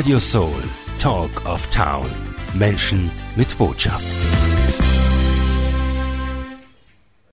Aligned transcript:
Radio 0.00 0.18
Soul, 0.18 0.62
Talk 0.98 1.44
of 1.44 1.66
Town. 1.66 2.06
Menschen 2.54 3.10
mit 3.36 3.58
Botschaft. 3.58 4.06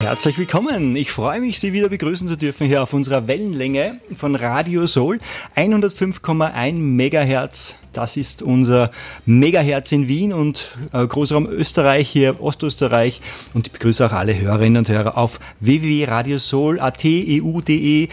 Herzlich 0.02 0.38
willkommen. 0.38 0.94
Ich 0.98 1.12
freue 1.12 1.40
mich, 1.40 1.62
Sie 1.62 1.72
wieder 1.72 1.88
begrüßen 1.88 2.28
zu 2.28 2.36
dürfen 2.36 2.68
hier 2.68 2.84
auf 2.84 2.92
unserer 2.92 3.26
Wellenlänge 3.26 4.02
von 4.18 4.36
Radio 4.36 4.86
Soul. 4.86 5.20
105,1 5.56 6.74
Megahertz. 6.74 7.78
Das 7.94 8.18
ist 8.18 8.42
unser 8.42 8.92
Megahertz 9.26 9.94
in 9.94 10.10
Wien 10.10 10.34
und 10.34 10.78
äh, 10.92 11.08
Großraum 11.08 11.48
Österreich 11.48 12.10
hier, 12.10 12.42
Ostösterreich. 12.44 13.22
Und 13.54 13.68
ich 13.68 13.74
begrüße 13.74 14.06
auch 14.06 14.12
alle 14.12 14.38
Hörerinnen 14.38 14.80
und 14.80 14.90
Hörer 14.90 15.18
auf 15.18 15.40
www.radiosoul.at, 15.62 17.06
eu.de 17.06 18.10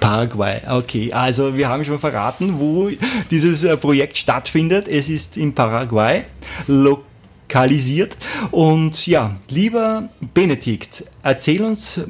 Paraguay, 0.00 0.60
okay. 0.68 1.12
Also 1.12 1.56
wir 1.56 1.68
haben 1.68 1.84
schon 1.84 1.98
verraten, 1.98 2.58
wo 2.58 2.90
dieses 3.30 3.64
äh, 3.64 3.76
Projekt 3.76 4.16
stattfindet. 4.16 4.88
Es 4.88 5.08
ist 5.08 5.36
in 5.36 5.54
Paraguay 5.54 6.24
lokalisiert. 6.66 8.16
Und 8.50 9.06
ja, 9.06 9.36
lieber 9.48 10.08
Benedikt, 10.34 11.04
erzähl 11.22 11.62
uns, 11.62 12.00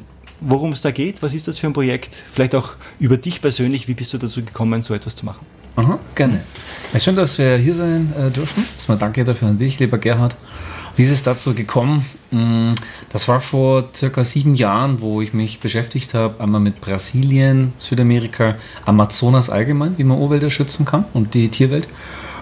worum 0.40 0.72
es 0.72 0.80
da 0.80 0.90
geht. 0.90 1.22
Was 1.22 1.34
ist 1.34 1.48
das 1.48 1.58
für 1.58 1.66
ein 1.66 1.72
Projekt? 1.72 2.14
Vielleicht 2.32 2.54
auch 2.54 2.74
über 3.00 3.16
dich 3.16 3.40
persönlich. 3.40 3.88
Wie 3.88 3.94
bist 3.94 4.12
du 4.12 4.18
dazu 4.18 4.42
gekommen, 4.42 4.82
so 4.82 4.94
etwas 4.94 5.16
zu 5.16 5.24
machen? 5.24 5.44
Aha, 5.76 5.98
gerne. 6.14 6.40
Schön, 6.98 7.14
dass 7.14 7.38
wir 7.38 7.56
hier 7.56 7.74
sein 7.74 8.12
äh, 8.18 8.30
dürfen. 8.30 8.64
Erstmal 8.74 8.98
danke 8.98 9.24
dafür 9.24 9.48
an 9.48 9.58
dich, 9.58 9.78
lieber 9.78 9.98
Gerhard. 9.98 10.36
Wie 10.98 11.04
ist 11.04 11.12
es 11.12 11.22
dazu 11.22 11.54
gekommen? 11.54 12.04
Mm, 12.32 12.72
das 13.10 13.28
war 13.28 13.40
vor 13.40 13.90
circa 13.94 14.24
sieben 14.24 14.56
Jahren, 14.56 15.00
wo 15.00 15.22
ich 15.22 15.32
mich 15.32 15.60
beschäftigt 15.60 16.12
habe, 16.12 16.42
einmal 16.42 16.60
mit 16.60 16.80
Brasilien, 16.80 17.72
Südamerika, 17.78 18.56
Amazonas 18.84 19.48
allgemein, 19.48 19.96
wie 19.96 20.02
man 20.02 20.18
Urwälder 20.18 20.50
schützen 20.50 20.84
kann 20.84 21.04
und 21.14 21.34
die 21.34 21.50
Tierwelt. 21.50 21.86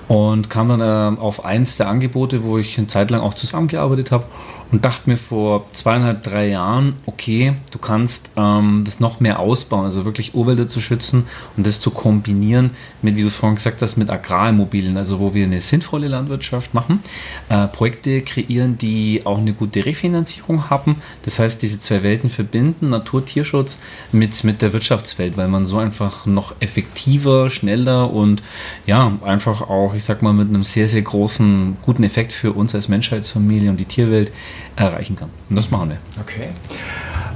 Und 0.09 0.49
kam 0.49 0.71
dann 0.71 0.81
äh, 0.81 1.21
auf 1.21 1.45
eins 1.45 1.77
der 1.77 1.89
Angebote, 1.89 2.45
wo 2.45 2.57
ich 2.57 2.79
eine 2.79 2.87
Zeit 2.87 3.11
lang 3.11 3.21
auch 3.21 3.35
zusammengearbeitet 3.35 4.11
habe 4.11 4.25
und 4.73 4.85
dachte 4.85 5.09
mir 5.09 5.17
vor 5.17 5.67
zweieinhalb, 5.73 6.23
drei 6.25 6.49
Jahren, 6.49 6.95
okay, 7.07 7.55
du 7.71 7.79
kannst 7.79 8.31
ähm, 8.37 8.83
das 8.85 9.01
noch 9.01 9.21
mehr 9.21 9.39
ausbauen, 9.39 9.85
also 9.85 10.05
wirklich 10.05 10.35
Urwälder 10.35 10.69
zu 10.69 10.81
schützen 10.81 11.27
und 11.57 11.67
das 11.67 11.81
zu 11.81 11.91
kombinieren 11.91 12.71
mit, 13.03 13.17
wie 13.17 13.23
du 13.23 13.29
es 13.29 13.37
vorhin 13.37 13.57
gesagt 13.57 13.81
hast, 13.83 13.97
mit 13.97 14.11
Agrarimmobilien, 14.11 14.97
also 14.97 15.21
wo 15.21 15.35
wir 15.35 15.45
eine 15.45 15.61
sinnvolle 15.61 16.09
Landwirtschaft 16.09 16.75
machen, 16.75 17.03
äh, 17.49 17.67
Projekte 17.69 18.21
kreieren, 18.23 18.79
die 18.79 19.23
auch 19.25 19.39
eine 19.39 19.53
gute 19.53 19.87
Refinanzierung 19.87 20.69
haben. 20.69 20.97
Das 21.25 21.39
heißt, 21.39 21.63
diese 21.63 21.81
zwei 21.81 22.03
Welten 22.03 22.31
verbinden, 22.31 22.91
Natur, 22.91 23.25
Tierschutz 23.25 23.79
mit, 24.13 24.43
mit 24.45 24.63
der 24.63 24.73
Wirtschaftswelt, 24.73 25.37
weil 25.37 25.49
man 25.49 25.67
so 25.67 25.79
einfach 25.79 26.27
noch 26.27 26.55
effektiver, 26.61 27.51
schneller 27.51 28.13
und 28.13 28.43
ja, 28.87 29.13
einfach 29.25 29.63
auch, 29.63 29.95
ich 29.95 30.05
sag 30.05 30.23
mal, 30.23 30.33
mit 30.33 30.49
einem 30.49 30.65
sehr, 30.65 30.89
sehr 30.89 31.03
großen, 31.03 31.77
guten 31.83 32.03
Effekt 32.03 32.33
für 32.33 32.53
uns 32.53 32.75
als 32.75 32.89
Menschheitsfamilie 32.89 33.71
und 33.71 33.79
die 33.79 33.85
Tierwelt 33.85 34.33
erreichen 34.77 35.17
kann. 35.17 35.31
Und 35.49 35.57
das 35.57 35.71
machen 35.71 35.91
wir. 35.91 35.99
Okay. 36.21 36.49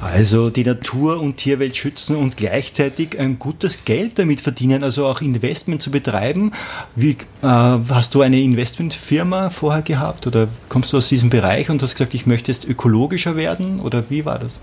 Also 0.00 0.48
die 0.48 0.64
Natur 0.64 1.20
und 1.20 1.36
Tierwelt 1.36 1.76
schützen 1.76 2.16
und 2.16 2.38
gleichzeitig 2.38 3.18
ein 3.18 3.38
gutes 3.38 3.84
Geld 3.84 4.18
damit 4.18 4.40
verdienen, 4.40 4.82
also 4.82 5.06
auch 5.06 5.20
Investment 5.20 5.82
zu 5.82 5.90
betreiben. 5.90 6.52
Wie, 6.96 7.10
äh, 7.10 7.16
hast 7.42 8.14
du 8.14 8.22
eine 8.22 8.40
Investmentfirma 8.40 9.50
vorher 9.50 9.82
gehabt 9.82 10.26
oder 10.26 10.48
kommst 10.70 10.92
du 10.92 10.96
aus 10.96 11.08
diesem 11.08 11.28
Bereich 11.28 11.68
und 11.68 11.82
hast 11.82 11.96
gesagt, 11.96 12.14
ich 12.14 12.24
möchte 12.24 12.50
jetzt 12.50 12.66
ökologischer 12.66 13.36
werden 13.36 13.80
oder 13.80 14.08
wie 14.08 14.24
war 14.24 14.38
das? 14.38 14.60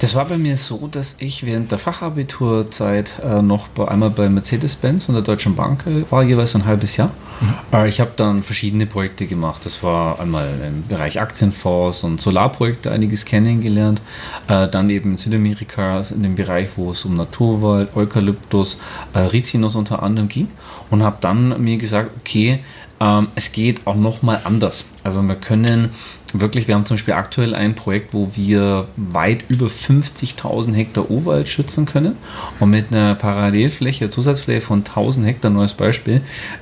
Das 0.00 0.14
war 0.14 0.26
bei 0.26 0.38
mir 0.38 0.56
so, 0.56 0.86
dass 0.86 1.16
ich 1.18 1.44
während 1.44 1.72
der 1.72 1.78
Fachabiturzeit 1.78 3.14
äh, 3.24 3.42
noch 3.42 3.66
bei, 3.68 3.88
einmal 3.88 4.10
bei 4.10 4.28
Mercedes-Benz 4.28 5.08
und 5.08 5.16
der 5.16 5.24
Deutschen 5.24 5.56
Bank 5.56 5.86
äh, 5.86 6.08
war, 6.10 6.22
jeweils 6.22 6.54
ein 6.54 6.66
halbes 6.66 6.96
Jahr. 6.96 7.10
Mhm. 7.40 7.54
Äh, 7.72 7.88
ich 7.88 8.00
habe 8.00 8.12
dann 8.16 8.44
verschiedene 8.44 8.86
Projekte 8.86 9.26
gemacht. 9.26 9.66
Das 9.66 9.82
war 9.82 10.20
einmal 10.20 10.48
im 10.64 10.86
Bereich 10.86 11.20
Aktienfonds 11.20 12.04
und 12.04 12.20
Solarprojekte 12.20 12.92
einiges 12.92 13.24
kennengelernt. 13.24 14.00
Äh, 14.46 14.68
dann 14.68 14.88
eben 14.88 15.12
in 15.12 15.16
Südamerika 15.16 16.00
in 16.14 16.22
dem 16.22 16.36
Bereich, 16.36 16.70
wo 16.76 16.92
es 16.92 17.04
um 17.04 17.16
Naturwald, 17.16 17.96
Eukalyptus, 17.96 18.80
äh, 19.14 19.18
Rizinus 19.18 19.74
unter 19.74 20.02
anderem 20.04 20.28
ging. 20.28 20.48
Und 20.90 21.02
habe 21.02 21.18
dann 21.20 21.60
mir 21.60 21.76
gesagt, 21.76 22.10
okay, 22.20 22.60
ähm, 23.00 23.28
es 23.34 23.52
geht 23.52 23.86
auch 23.86 23.96
nochmal 23.96 24.40
anders. 24.44 24.86
Also 25.02 25.22
wir 25.22 25.36
können 25.36 25.90
wirklich, 26.34 26.68
wir 26.68 26.74
haben 26.74 26.84
zum 26.84 26.96
Beispiel 26.96 27.14
aktuell 27.14 27.54
ein 27.54 27.74
Projekt, 27.74 28.12
wo 28.12 28.30
wir 28.34 28.86
weit 28.96 29.44
über 29.48 29.66
50.000 29.66 30.74
Hektar 30.74 31.10
Urwald 31.10 31.48
schützen 31.48 31.86
können 31.86 32.16
und 32.60 32.70
mit 32.70 32.92
einer 32.92 33.14
Parallelfläche, 33.14 34.10
Zusatzfläche 34.10 34.60
von 34.60 34.78
1000 34.80 35.26
Hektar, 35.26 35.50
neues 35.50 35.74
Beispiel, 35.74 36.20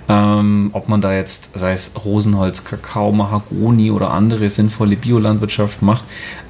ähm, 0.09 0.71
ob 0.73 0.89
man 0.89 1.01
da 1.01 1.13
jetzt, 1.13 1.51
sei 1.55 1.73
es 1.73 1.93
Rosenholz, 2.05 2.65
Kakao, 2.65 3.13
Mahagoni 3.13 3.91
oder 3.91 4.11
andere 4.11 4.49
sinnvolle 4.49 4.97
Biolandwirtschaft 4.97 5.83
macht, 5.83 6.05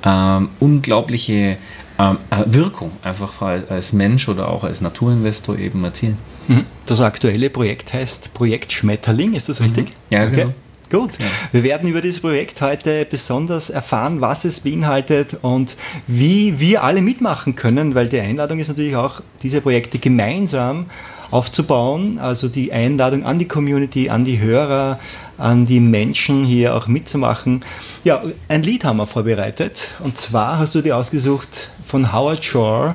ähm, 0.04 0.50
unglaubliche 0.60 1.56
ähm, 1.98 2.18
äh, 2.30 2.42
Wirkung 2.46 2.90
einfach 3.02 3.40
als 3.40 3.92
Mensch 3.92 4.28
oder 4.28 4.48
auch 4.48 4.64
als 4.64 4.80
Naturinvestor 4.80 5.58
eben 5.58 5.82
erzielen. 5.84 6.18
Mhm. 6.48 6.64
Das 6.84 7.00
aktuelle 7.00 7.50
Projekt 7.50 7.92
heißt 7.92 8.34
Projekt 8.34 8.72
Schmetterling, 8.72 9.32
ist 9.32 9.48
das 9.48 9.60
richtig? 9.60 9.86
Mhm. 9.86 9.92
Ja, 10.10 10.26
genau. 10.26 10.54
Gut, 10.88 11.12
wir 11.50 11.64
werden 11.64 11.88
über 11.88 12.00
dieses 12.00 12.20
Projekt 12.20 12.60
heute 12.60 13.04
besonders 13.04 13.70
erfahren, 13.70 14.20
was 14.20 14.44
es 14.44 14.60
beinhaltet 14.60 15.38
und 15.42 15.74
wie 16.06 16.60
wir 16.60 16.84
alle 16.84 17.02
mitmachen 17.02 17.56
können, 17.56 17.96
weil 17.96 18.06
die 18.06 18.20
Einladung 18.20 18.60
ist 18.60 18.68
natürlich 18.68 18.94
auch, 18.94 19.20
diese 19.42 19.60
Projekte 19.60 19.98
gemeinsam 19.98 20.86
aufzubauen. 21.32 22.20
Also 22.20 22.48
die 22.48 22.72
Einladung 22.72 23.24
an 23.24 23.40
die 23.40 23.48
Community, 23.48 24.10
an 24.10 24.24
die 24.24 24.38
Hörer, 24.38 25.00
an 25.38 25.66
die 25.66 25.80
Menschen 25.80 26.44
hier 26.44 26.76
auch 26.76 26.86
mitzumachen. 26.86 27.64
Ja, 28.04 28.22
ein 28.48 28.62
Lied 28.62 28.84
haben 28.84 28.98
wir 28.98 29.08
vorbereitet 29.08 29.90
und 29.98 30.16
zwar 30.16 30.60
hast 30.60 30.76
du 30.76 30.82
dir 30.82 30.96
ausgesucht 30.96 31.68
von 31.84 32.12
Howard 32.12 32.44
Shore 32.44 32.94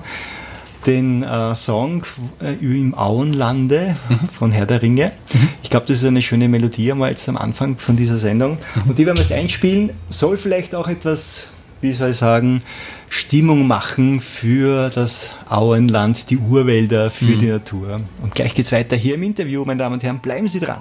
den 0.86 1.24
äh, 1.24 1.56
Song 1.56 2.04
äh, 2.42 2.54
im 2.62 2.94
Auenlande 2.94 3.96
mhm. 4.10 4.28
von 4.30 4.52
Herr 4.52 4.66
der 4.66 4.82
Ringe. 4.82 5.12
Mhm. 5.34 5.50
Ich 5.64 5.70
glaube, 5.70 5.86
das 5.88 5.98
ist 5.98 6.06
eine 6.06 6.22
schöne 6.22 6.48
Melodie 6.48 6.92
einmal 6.92 7.10
jetzt 7.10 7.28
am 7.30 7.38
Anfang 7.38 7.78
von 7.78 7.96
dieser 7.96 8.18
Sendung. 8.18 8.58
Mhm. 8.76 8.90
Und 8.90 9.00
die 9.00 9.06
werden 9.06 9.18
wir 9.18 9.24
jetzt 9.24 9.34
einspielen. 9.34 9.92
Soll 10.10 10.38
vielleicht 10.38 10.76
auch 10.76 10.88
etwas, 10.88 11.48
wie 11.82 11.94
soll 11.94 12.12
ich 12.12 12.18
sagen, 12.18 12.62
Stimmung 13.10 13.68
machen 13.68 14.22
für 14.22 14.90
das 14.90 15.30
Auenland, 15.50 16.30
die 16.30 16.38
Urwälder, 16.38 17.12
für 17.12 17.38
die 17.38 17.48
Natur. 17.48 17.98
Und 18.22 18.36
gleich 18.36 18.54
geht 18.54 18.66
es 18.66 18.72
weiter 18.72 18.96
hier 18.96 19.16
im 19.16 19.24
Interview, 19.24 19.66
meine 19.66 19.80
Damen 19.80 19.96
und 19.96 20.04
Herren. 20.04 20.20
Bleiben 20.20 20.48
Sie 20.48 20.60
dran. 20.60 20.80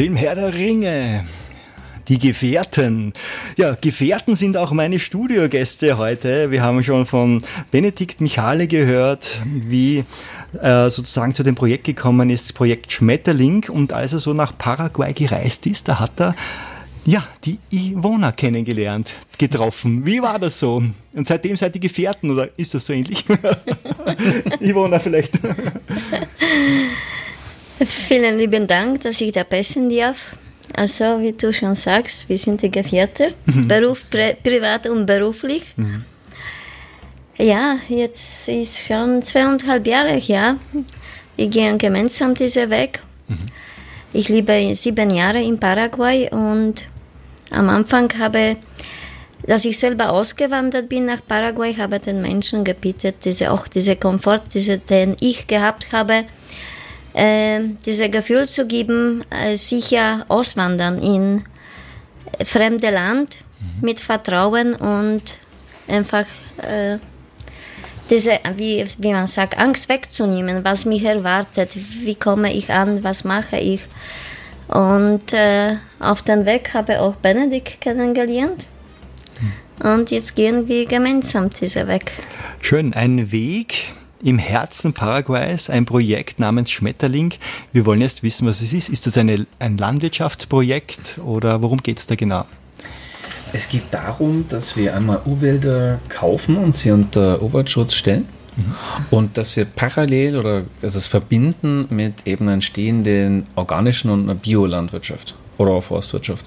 Film 0.00 0.16
Herr 0.16 0.34
der 0.34 0.54
Ringe. 0.54 1.26
Die 2.08 2.18
Gefährten. 2.18 3.12
Ja, 3.58 3.76
Gefährten 3.78 4.34
sind 4.34 4.56
auch 4.56 4.72
meine 4.72 4.98
Studiogäste 4.98 5.98
heute. 5.98 6.50
Wir 6.50 6.62
haben 6.62 6.82
schon 6.82 7.04
von 7.04 7.44
Benedikt 7.70 8.22
Michale 8.22 8.66
gehört, 8.66 9.36
wie 9.44 10.04
äh, 10.58 10.88
sozusagen 10.88 11.34
zu 11.34 11.42
dem 11.42 11.54
Projekt 11.54 11.84
gekommen 11.84 12.30
ist, 12.30 12.54
Projekt 12.54 12.90
Schmetterling. 12.90 13.68
Und 13.68 13.92
als 13.92 14.14
er 14.14 14.20
so 14.20 14.32
nach 14.32 14.56
Paraguay 14.56 15.12
gereist 15.12 15.66
ist, 15.66 15.86
da 15.86 16.00
hat 16.00 16.18
er 16.18 16.34
ja, 17.04 17.22
die 17.44 17.58
Ivona 17.70 18.32
kennengelernt, 18.32 19.14
getroffen. 19.36 20.06
Wie 20.06 20.22
war 20.22 20.38
das 20.38 20.58
so? 20.58 20.82
Und 21.12 21.26
seitdem 21.26 21.56
seid 21.56 21.74
ihr 21.74 21.80
Gefährten 21.82 22.30
oder 22.30 22.48
ist 22.56 22.72
das 22.72 22.86
so 22.86 22.94
ähnlich? 22.94 23.26
Ivona 24.60 24.98
vielleicht. 24.98 25.38
Vielen 27.84 28.38
lieben 28.38 28.66
Dank, 28.66 29.00
dass 29.00 29.20
ich 29.20 29.32
dabei 29.32 29.62
sein 29.62 29.88
darf. 29.88 30.36
Also, 30.74 31.20
wie 31.20 31.32
du 31.32 31.52
schon 31.52 31.74
sagst, 31.74 32.28
wir 32.28 32.38
sind 32.38 32.62
die 32.62 32.70
Gefährte, 32.70 33.34
mhm. 33.46 33.66
Beruf, 33.66 34.08
pri 34.10 34.36
privat 34.42 34.86
und 34.86 35.06
beruflich. 35.06 35.64
Mhm. 35.76 36.04
Ja, 37.38 37.78
jetzt 37.88 38.48
ist 38.48 38.86
schon 38.86 39.22
zweieinhalb 39.22 39.86
Jahre 39.86 40.14
her. 40.14 40.56
Wir 41.36 41.48
gehen 41.48 41.78
gemeinsam 41.78 42.34
diesen 42.34 42.70
Weg. 42.70 43.00
Mhm. 43.28 43.38
Ich 44.12 44.28
lebe 44.28 44.74
sieben 44.74 45.10
Jahre 45.10 45.42
in 45.42 45.58
Paraguay 45.58 46.28
und 46.30 46.84
am 47.50 47.68
Anfang 47.68 48.12
habe, 48.18 48.56
dass 49.46 49.64
ich 49.64 49.78
selber 49.78 50.10
ausgewandert 50.10 50.88
bin 50.88 51.06
nach 51.06 51.20
Paraguay, 51.26 51.74
habe 51.74 51.98
den 51.98 52.20
Menschen 52.20 52.62
gebeten, 52.62 53.14
diese, 53.24 53.50
auch 53.50 53.66
diese 53.66 53.96
Komfort, 53.96 54.42
diese, 54.52 54.78
den 54.78 55.16
ich 55.20 55.46
gehabt 55.46 55.92
habe, 55.92 56.24
äh, 57.14 57.60
dieses 57.84 58.10
Gefühl 58.10 58.48
zu 58.48 58.66
geben, 58.66 59.24
äh, 59.30 59.56
sicher 59.56 60.24
auswandern 60.28 61.00
in 61.02 61.44
fremde 62.44 62.90
Land 62.90 63.36
mhm. 63.58 63.84
mit 63.86 64.00
Vertrauen 64.00 64.74
und 64.74 65.22
einfach 65.88 66.26
äh, 66.58 66.98
diese, 68.10 68.38
wie, 68.56 68.84
wie 68.98 69.12
man 69.12 69.26
sagt, 69.26 69.58
Angst 69.58 69.88
wegzunehmen, 69.88 70.64
was 70.64 70.84
mich 70.84 71.04
erwartet, 71.04 71.76
wie 72.02 72.16
komme 72.16 72.52
ich 72.52 72.70
an, 72.70 73.04
was 73.04 73.24
mache 73.24 73.58
ich. 73.58 73.82
Und 74.68 75.32
äh, 75.32 75.76
auf 75.98 76.22
dem 76.22 76.44
Weg 76.44 76.74
habe 76.74 76.92
ich 76.92 76.98
auch 76.98 77.14
Benedikt 77.16 77.80
kennengelernt. 77.80 78.66
Mhm. 79.40 79.86
Und 79.86 80.10
jetzt 80.10 80.36
gehen 80.36 80.68
wir 80.68 80.86
gemeinsam 80.86 81.50
diesen 81.50 81.88
Weg. 81.88 82.12
Schön, 82.60 82.92
ein 82.94 83.32
Weg, 83.32 83.92
im 84.22 84.38
Herzen 84.38 84.92
Paraguays 84.92 85.70
ein 85.70 85.84
Projekt 85.84 86.38
namens 86.38 86.70
Schmetterling. 86.70 87.34
Wir 87.72 87.86
wollen 87.86 88.00
jetzt 88.00 88.22
wissen, 88.22 88.46
was 88.46 88.60
es 88.60 88.72
ist. 88.72 88.88
Ist 88.88 89.06
das 89.06 89.16
eine, 89.16 89.46
ein 89.58 89.78
Landwirtschaftsprojekt 89.78 91.18
oder 91.24 91.62
worum 91.62 91.78
geht 91.78 91.98
es 91.98 92.06
da 92.06 92.14
genau? 92.14 92.44
Es 93.52 93.68
geht 93.68 93.82
darum, 93.90 94.46
dass 94.48 94.76
wir 94.76 94.94
einmal 94.94 95.22
Urwälder 95.24 95.98
kaufen 96.08 96.56
und 96.56 96.76
sie 96.76 96.92
unter 96.92 97.42
Oberschutz 97.42 97.94
stellen. 97.94 98.28
Mhm. 98.56 98.74
Und 99.10 99.38
dass 99.38 99.56
wir 99.56 99.64
parallel 99.64 100.36
oder 100.36 100.62
also 100.82 100.98
es 100.98 101.06
verbinden 101.06 101.86
mit 101.90 102.26
eben 102.26 102.48
entstehenden 102.48 103.44
organischen 103.56 104.10
und 104.10 104.42
Biolandwirtschaft 104.42 105.34
oder 105.58 105.80
Forstwirtschaft. 105.82 106.46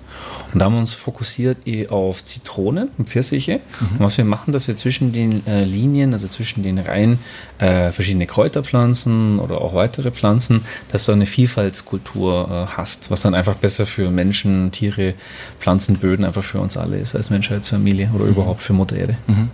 Und 0.53 0.59
da 0.59 0.65
haben 0.65 0.73
wir 0.73 0.79
uns 0.79 0.93
fokussiert 0.93 1.67
eh 1.67 1.87
auf 1.87 2.23
Zitronen 2.23 2.89
und 2.97 3.09
Pfirsiche. 3.09 3.59
Mhm. 3.79 3.97
Und 3.97 3.99
was 3.99 4.17
wir 4.17 4.25
machen, 4.25 4.53
dass 4.53 4.67
wir 4.67 4.77
zwischen 4.77 5.11
den 5.11 5.45
äh, 5.47 5.63
Linien, 5.63 6.13
also 6.13 6.27
zwischen 6.27 6.63
den 6.63 6.77
Reihen, 6.77 7.19
äh, 7.57 7.91
verschiedene 7.91 8.27
Kräuterpflanzen 8.27 9.39
oder 9.39 9.61
auch 9.61 9.73
weitere 9.73 10.11
Pflanzen, 10.11 10.61
dass 10.91 11.05
du 11.05 11.11
eine 11.11 11.25
Vielfaltskultur 11.25 12.67
äh, 12.69 12.77
hast, 12.77 13.09
was 13.09 13.21
dann 13.21 13.33
einfach 13.33 13.55
besser 13.55 13.85
für 13.85 14.11
Menschen, 14.11 14.71
Tiere, 14.71 15.15
Pflanzen, 15.59 15.97
Böden, 15.97 16.25
einfach 16.25 16.43
für 16.43 16.59
uns 16.59 16.77
alle 16.77 16.97
ist 16.97 17.15
als 17.15 17.29
Menschheitsfamilie 17.29 18.11
oder 18.13 18.25
mhm. 18.25 18.31
überhaupt 18.31 18.61
für 18.61 18.73
Mutter 18.73 18.95
Erde. 18.95 19.17
Mhm. 19.27 19.49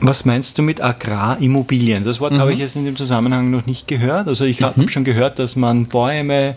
Was 0.00 0.24
meinst 0.24 0.58
du 0.58 0.62
mit 0.62 0.80
Agrarimmobilien? 0.80 2.04
Das 2.04 2.20
Wort 2.20 2.32
mhm. 2.32 2.38
habe 2.38 2.52
ich 2.52 2.58
jetzt 2.58 2.74
in 2.74 2.84
dem 2.84 2.96
Zusammenhang 2.96 3.50
noch 3.50 3.66
nicht 3.66 3.86
gehört. 3.86 4.26
Also 4.26 4.44
ich 4.44 4.62
habe 4.62 4.80
mhm. 4.80 4.88
schon 4.88 5.04
gehört, 5.04 5.38
dass 5.38 5.56
man 5.56 5.86
Bäume 5.86 6.56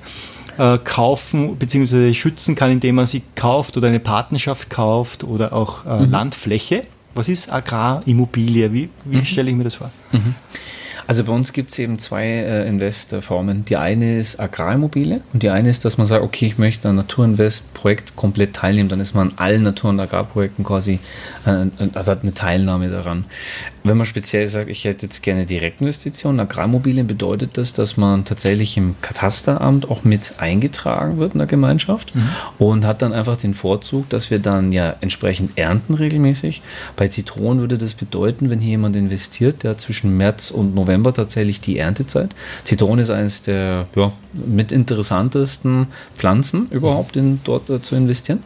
äh, 0.57 0.77
kaufen 0.83 1.55
bzw. 1.57 2.13
schützen 2.13 2.55
kann, 2.55 2.71
indem 2.71 2.95
man 2.95 3.05
sie 3.05 3.21
kauft 3.35 3.77
oder 3.77 3.87
eine 3.87 3.99
Partnerschaft 3.99 4.69
kauft 4.69 5.23
oder 5.23 5.53
auch 5.53 5.85
äh, 5.85 6.05
mhm. 6.05 6.11
Landfläche. 6.11 6.83
Was 7.13 7.27
ist 7.29 7.51
Agrarimmobilie? 7.51 8.73
Wie, 8.73 8.89
wie 9.05 9.17
mhm. 9.17 9.25
stelle 9.25 9.49
ich 9.49 9.55
mir 9.55 9.65
das 9.65 9.75
vor? 9.75 9.91
Mhm. 10.11 10.35
Also 11.07 11.25
bei 11.25 11.33
uns 11.33 11.51
gibt 11.51 11.71
es 11.71 11.79
eben 11.79 11.99
zwei 11.99 12.25
äh, 12.25 12.67
Investorformen. 12.69 13.65
Die 13.65 13.75
eine 13.75 14.17
ist 14.17 14.39
Agrarimmobilie 14.39 15.19
und 15.33 15.43
die 15.43 15.49
eine 15.49 15.69
ist, 15.69 15.83
dass 15.83 15.97
man 15.97 16.07
sagt, 16.07 16.23
okay, 16.23 16.45
ich 16.45 16.57
möchte 16.57 16.87
an 16.87 16.95
Naturinvest-Projekt 16.95 18.15
komplett 18.15 18.53
teilnehmen. 18.53 18.87
Dann 18.87 19.01
ist 19.01 19.13
man 19.13 19.31
an 19.31 19.33
allen 19.37 19.63
Natur- 19.63 19.89
und 19.89 19.99
Agrarprojekten 19.99 20.63
quasi, 20.63 20.99
äh, 21.45 21.65
also 21.93 22.11
hat 22.11 22.21
eine 22.21 22.33
Teilnahme 22.33 22.89
daran. 22.89 23.25
Wenn 23.83 23.97
man 23.97 24.05
speziell 24.05 24.47
sagt, 24.47 24.69
ich 24.69 24.85
hätte 24.85 25.07
jetzt 25.07 25.23
gerne 25.23 25.45
Direktinvestitionen, 25.45 26.39
Agrarmobilien 26.39 27.07
bedeutet 27.07 27.57
das, 27.57 27.73
dass 27.73 27.97
man 27.97 28.25
tatsächlich 28.25 28.77
im 28.77 28.95
Katasteramt 29.01 29.89
auch 29.89 30.03
mit 30.03 30.35
eingetragen 30.37 31.17
wird 31.17 31.33
in 31.33 31.39
der 31.39 31.47
Gemeinschaft 31.47 32.15
mhm. 32.15 32.29
und 32.59 32.85
hat 32.85 33.01
dann 33.01 33.13
einfach 33.13 33.37
den 33.37 33.53
Vorzug, 33.53 34.07
dass 34.09 34.29
wir 34.29 34.39
dann 34.39 34.71
ja 34.71 34.95
entsprechend 35.01 35.57
ernten 35.57 35.95
regelmäßig. 35.95 36.61
Bei 36.95 37.07
Zitronen 37.07 37.61
würde 37.61 37.77
das 37.77 37.95
bedeuten, 37.95 38.49
wenn 38.49 38.59
hier 38.59 38.71
jemand 38.71 38.95
investiert, 38.95 39.63
der 39.63 39.77
zwischen 39.77 40.15
März 40.15 40.51
und 40.51 40.75
November 40.75 41.13
tatsächlich 41.13 41.59
die 41.61 41.79
Erntezeit. 41.79 42.35
Zitrone 42.63 43.01
ist 43.01 43.09
eines 43.09 43.41
der 43.41 43.87
ja, 43.95 44.11
mit 44.33 44.71
interessantesten 44.71 45.87
Pflanzen 46.15 46.67
überhaupt 46.69 47.15
in, 47.15 47.39
dort 47.43 47.69
äh, 47.69 47.81
zu 47.81 47.95
investieren 47.95 48.43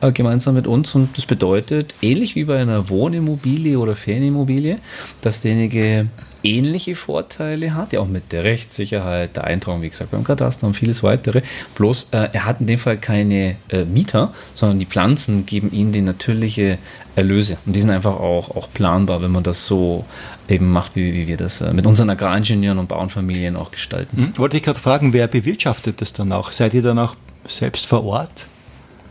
äh, 0.00 0.12
gemeinsam 0.12 0.54
mit 0.54 0.66
uns. 0.66 0.94
Und 0.94 1.16
das 1.16 1.26
bedeutet, 1.26 1.94
ähnlich 2.02 2.34
wie 2.34 2.44
bei 2.44 2.58
einer 2.58 2.88
Wohnimmobilie 2.88 3.78
oder 3.78 3.96
Ferienimmobilie, 3.96 4.78
dass 5.22 5.42
derjenige 5.42 6.08
ähnliche 6.44 6.94
Vorteile 6.94 7.74
hat, 7.74 7.92
ja 7.92 8.00
auch 8.00 8.06
mit 8.06 8.32
der 8.32 8.44
Rechtssicherheit, 8.44 9.36
der 9.36 9.44
Eintragung, 9.44 9.82
wie 9.82 9.90
gesagt, 9.90 10.12
beim 10.12 10.24
Kataster 10.24 10.66
und 10.66 10.74
vieles 10.74 11.02
weitere. 11.02 11.42
Bloß 11.74 12.08
äh, 12.12 12.28
er 12.32 12.44
hat 12.44 12.60
in 12.60 12.66
dem 12.66 12.78
Fall 12.78 12.96
keine 12.98 13.56
äh, 13.68 13.84
Mieter, 13.84 14.32
sondern 14.54 14.78
die 14.78 14.86
Pflanzen 14.86 15.46
geben 15.46 15.72
ihm 15.72 15.92
die 15.92 16.00
natürliche 16.00 16.78
Erlöse. 17.16 17.58
Und 17.66 17.74
die 17.74 17.80
sind 17.80 17.90
einfach 17.90 18.14
auch, 18.14 18.54
auch 18.54 18.68
planbar, 18.72 19.20
wenn 19.22 19.32
man 19.32 19.42
das 19.42 19.66
so 19.66 20.04
eben 20.48 20.70
macht, 20.70 20.94
wie, 20.94 21.12
wie 21.12 21.26
wir 21.26 21.36
das 21.36 21.60
äh, 21.60 21.72
mit 21.72 21.86
unseren 21.86 22.10
Agraringenieuren 22.10 22.78
und 22.78 22.88
Bauernfamilien 22.88 23.56
auch 23.56 23.70
gestalten. 23.70 24.16
Hm, 24.16 24.38
wollte 24.38 24.56
ich 24.56 24.62
gerade 24.62 24.78
fragen, 24.78 25.12
wer 25.12 25.26
bewirtschaftet 25.26 26.00
das 26.00 26.12
dann 26.12 26.32
auch? 26.32 26.52
Seid 26.52 26.74
ihr 26.74 26.82
dann 26.82 26.98
auch 26.98 27.16
selbst 27.46 27.86
vor 27.86 28.04
Ort? 28.04 28.46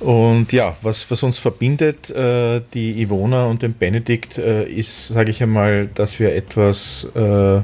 und 0.00 0.52
ja, 0.52 0.76
was, 0.80 1.10
was 1.10 1.22
uns 1.22 1.36
verbindet, 1.36 2.08
äh, 2.08 2.62
die 2.72 3.02
Ivona 3.02 3.44
und 3.44 3.60
den 3.60 3.74
Benedikt, 3.74 4.38
äh, 4.38 4.64
ist, 4.64 5.08
sage 5.08 5.30
ich 5.30 5.42
einmal, 5.42 5.88
dass 5.94 6.18
wir 6.18 6.34
etwas 6.34 7.10
äh, 7.14 7.60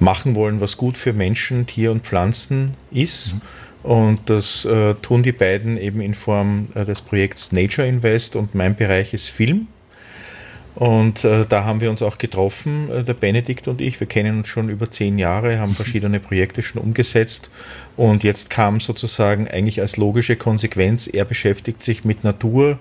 machen 0.00 0.34
wollen, 0.34 0.60
was 0.60 0.76
gut 0.76 0.96
für 0.96 1.12
Menschen, 1.12 1.66
Tier 1.66 1.90
und 1.90 2.04
Pflanzen 2.04 2.74
ist. 2.90 3.34
Mhm. 3.34 3.40
Und 3.84 4.30
das 4.30 4.64
äh, 4.64 4.94
tun 4.94 5.22
die 5.22 5.32
beiden 5.32 5.76
eben 5.76 6.00
in 6.00 6.14
Form 6.14 6.68
äh, 6.74 6.86
des 6.86 7.02
Projekts 7.02 7.52
Nature 7.52 7.86
Invest 7.86 8.34
und 8.34 8.54
mein 8.54 8.74
Bereich 8.76 9.12
ist 9.12 9.28
Film. 9.28 9.68
Und 10.74 11.22
äh, 11.24 11.46
da 11.48 11.64
haben 11.64 11.80
wir 11.80 11.90
uns 11.90 12.02
auch 12.02 12.18
getroffen, 12.18 12.90
äh, 12.90 13.04
der 13.04 13.14
Benedikt 13.14 13.68
und 13.68 13.80
ich. 13.80 14.00
Wir 14.00 14.08
kennen 14.08 14.38
uns 14.38 14.48
schon 14.48 14.68
über 14.68 14.90
zehn 14.90 15.18
Jahre, 15.18 15.60
haben 15.60 15.74
verschiedene 15.74 16.18
Projekte 16.18 16.62
schon 16.62 16.82
umgesetzt. 16.82 17.48
Und 17.96 18.24
jetzt 18.24 18.50
kam 18.50 18.80
sozusagen 18.80 19.46
eigentlich 19.46 19.80
als 19.80 19.96
logische 19.96 20.34
Konsequenz, 20.34 21.06
er 21.06 21.24
beschäftigt 21.24 21.82
sich 21.82 22.04
mit 22.04 22.24
Natur, 22.24 22.78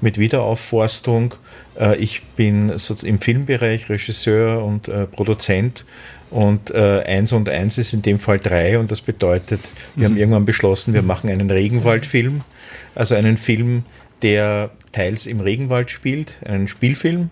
mit 0.00 0.18
Wiederaufforstung. 0.18 1.34
Äh, 1.80 1.96
ich 1.96 2.22
bin 2.36 2.72
im 3.02 3.20
Filmbereich 3.20 3.88
Regisseur 3.88 4.64
und 4.64 4.86
äh, 4.86 5.06
Produzent 5.06 5.84
und 6.32 6.70
äh, 6.70 7.02
eins 7.02 7.32
und 7.32 7.48
eins 7.48 7.78
ist 7.78 7.92
in 7.92 8.02
dem 8.02 8.18
Fall 8.18 8.38
drei 8.38 8.78
und 8.78 8.90
das 8.90 9.02
bedeutet, 9.02 9.60
wir 9.94 10.08
mhm. 10.08 10.12
haben 10.12 10.18
irgendwann 10.18 10.44
beschlossen, 10.44 10.94
wir 10.94 11.02
machen 11.02 11.30
einen 11.30 11.50
Regenwaldfilm, 11.50 12.40
also 12.94 13.14
einen 13.14 13.36
Film, 13.36 13.84
der 14.22 14.70
teils 14.92 15.26
im 15.26 15.40
Regenwald 15.40 15.90
spielt, 15.90 16.34
einen 16.44 16.68
Spielfilm 16.68 17.30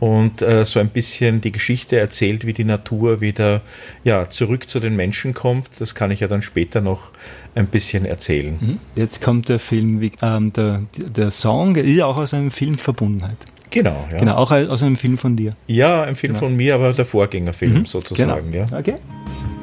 und 0.00 0.42
äh, 0.42 0.64
so 0.64 0.78
ein 0.78 0.88
bisschen 0.88 1.40
die 1.40 1.52
Geschichte 1.52 1.98
erzählt, 1.98 2.46
wie 2.46 2.52
die 2.52 2.64
Natur 2.64 3.20
wieder 3.20 3.62
ja, 4.04 4.30
zurück 4.30 4.68
zu 4.68 4.80
den 4.80 4.96
Menschen 4.96 5.34
kommt. 5.34 5.68
Das 5.78 5.94
kann 5.94 6.10
ich 6.10 6.20
ja 6.20 6.28
dann 6.28 6.42
später 6.42 6.80
noch 6.80 7.10
ein 7.54 7.66
bisschen 7.66 8.04
erzählen. 8.04 8.56
Mhm. 8.60 8.78
Jetzt 8.94 9.22
kommt 9.22 9.48
der 9.48 9.58
Film, 9.58 10.00
wie, 10.00 10.12
ähm, 10.22 10.50
der, 10.50 10.82
der 10.96 11.30
Song 11.30 11.74
ist 11.76 11.88
ja 11.88 12.06
auch 12.06 12.16
aus 12.16 12.32
einem 12.32 12.50
Film 12.50 12.78
Verbundenheit. 12.78 13.38
Genau, 13.70 14.06
ja. 14.10 14.18
Genau, 14.18 14.36
auch 14.36 14.50
aus 14.50 14.82
einem 14.82 14.96
Film 14.96 15.18
von 15.18 15.36
dir. 15.36 15.52
Ja, 15.66 16.02
ein 16.02 16.16
Film 16.16 16.34
genau. 16.34 16.46
von 16.46 16.56
mir, 16.56 16.74
aber 16.74 16.92
der 16.92 17.04
Vorgängerfilm 17.04 17.80
mhm. 17.80 17.86
sozusagen. 17.86 18.50
Genau. 18.50 18.64
Ja. 18.70 18.78
Okay. 18.78 18.94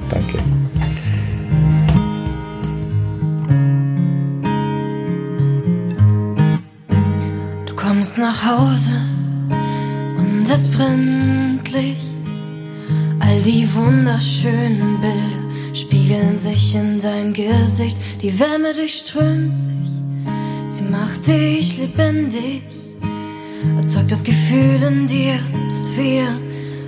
Danke. 0.10 0.38
Du 7.66 7.76
kommst 7.76 8.18
nach 8.18 8.46
Hause 8.46 9.02
und 10.18 10.48
es 10.52 10.68
brennt 10.70 11.72
Licht. 11.72 11.98
All 13.20 13.42
die 13.42 13.68
wunderschönen 13.74 15.02
Bilder 15.02 15.76
spiegeln 15.76 16.38
sich 16.38 16.76
in 16.76 17.00
dein 17.00 17.34
Gesicht. 17.34 17.98
Die 18.22 18.40
Wärme 18.40 18.74
durchströmt 18.74 19.64
dich, 19.64 20.72
sie 20.72 20.86
macht 20.86 21.26
dich 21.28 21.78
lebendig 21.80 22.62
erzeugt 23.78 24.12
das 24.12 24.24
Gefühl 24.24 24.82
in 24.84 25.08
dir, 25.08 25.40
dass 25.72 25.96
wir 25.98 26.26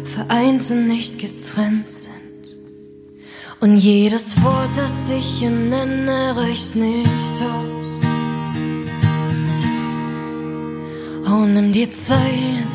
vereint 0.03 0.69
und 0.71 0.87
nicht 0.87 1.19
getrennt 1.19 1.89
sind. 1.89 2.13
Und 3.59 3.77
jedes 3.77 4.41
Wort, 4.43 4.69
das 4.75 4.93
ich 5.09 5.39
hier 5.39 5.49
nenne, 5.49 6.35
reicht 6.35 6.75
nicht 6.75 7.41
aus. 7.41 7.77
Oh, 11.29 11.45
nimm 11.45 11.71
dir 11.71 11.91
Zeit, 11.91 12.67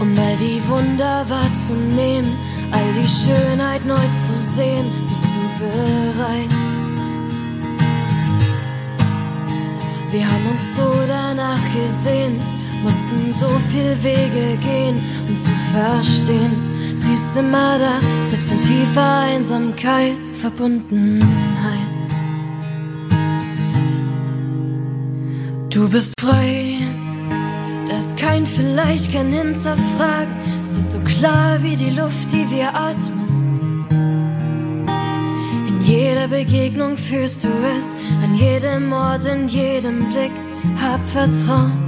um 0.00 0.16
all 0.18 0.36
die 0.36 0.60
Wunder 0.68 1.24
wahrzunehmen, 1.28 2.32
all 2.72 2.92
die 2.92 3.08
Schönheit 3.08 3.84
neu 3.86 3.96
zu 3.96 4.40
sehen. 4.40 4.86
Bist 5.08 5.24
du 5.24 5.42
bereit? 5.64 6.50
Wir 10.10 10.30
haben 10.30 10.46
uns 10.46 10.76
so 10.76 11.06
danach 11.08 11.58
gesehnt 11.74 12.40
mussten 12.84 13.32
so 13.40 13.48
viel 13.70 13.96
Wege 14.02 14.58
gehen, 14.58 14.96
um 15.26 15.36
zu 15.36 15.50
verstehen. 15.72 16.52
Sie 16.94 17.12
ist 17.12 17.34
immer 17.36 17.78
da, 17.78 17.98
selbst 18.22 18.52
in 18.52 18.60
tiefer 18.60 19.20
Einsamkeit, 19.20 20.28
Verbundenheit. 20.38 21.24
Du 25.70 25.88
bist 25.88 26.12
frei, 26.20 26.76
da 27.88 27.98
ist 27.98 28.16
kein 28.16 28.46
Vielleicht, 28.46 29.12
kein 29.12 29.32
Hinterfragen. 29.32 30.34
Es 30.62 30.76
ist 30.76 30.92
so 30.92 30.98
klar 31.00 31.58
wie 31.62 31.76
die 31.76 31.90
Luft, 31.90 32.30
die 32.32 32.48
wir 32.50 32.68
atmen. 32.74 33.86
In 35.68 35.80
jeder 35.80 36.28
Begegnung 36.28 36.96
fühlst 36.96 37.44
du 37.44 37.48
es, 37.48 37.96
an 38.22 38.34
jedem 38.34 38.92
Ort, 38.92 39.24
in 39.24 39.48
jedem 39.48 40.10
Blick. 40.12 40.32
Hab 40.80 41.00
Vertrauen 41.08 41.83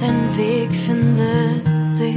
dein 0.00 0.36
Weg 0.36 0.74
findet 0.74 1.66
dich. 1.98 2.16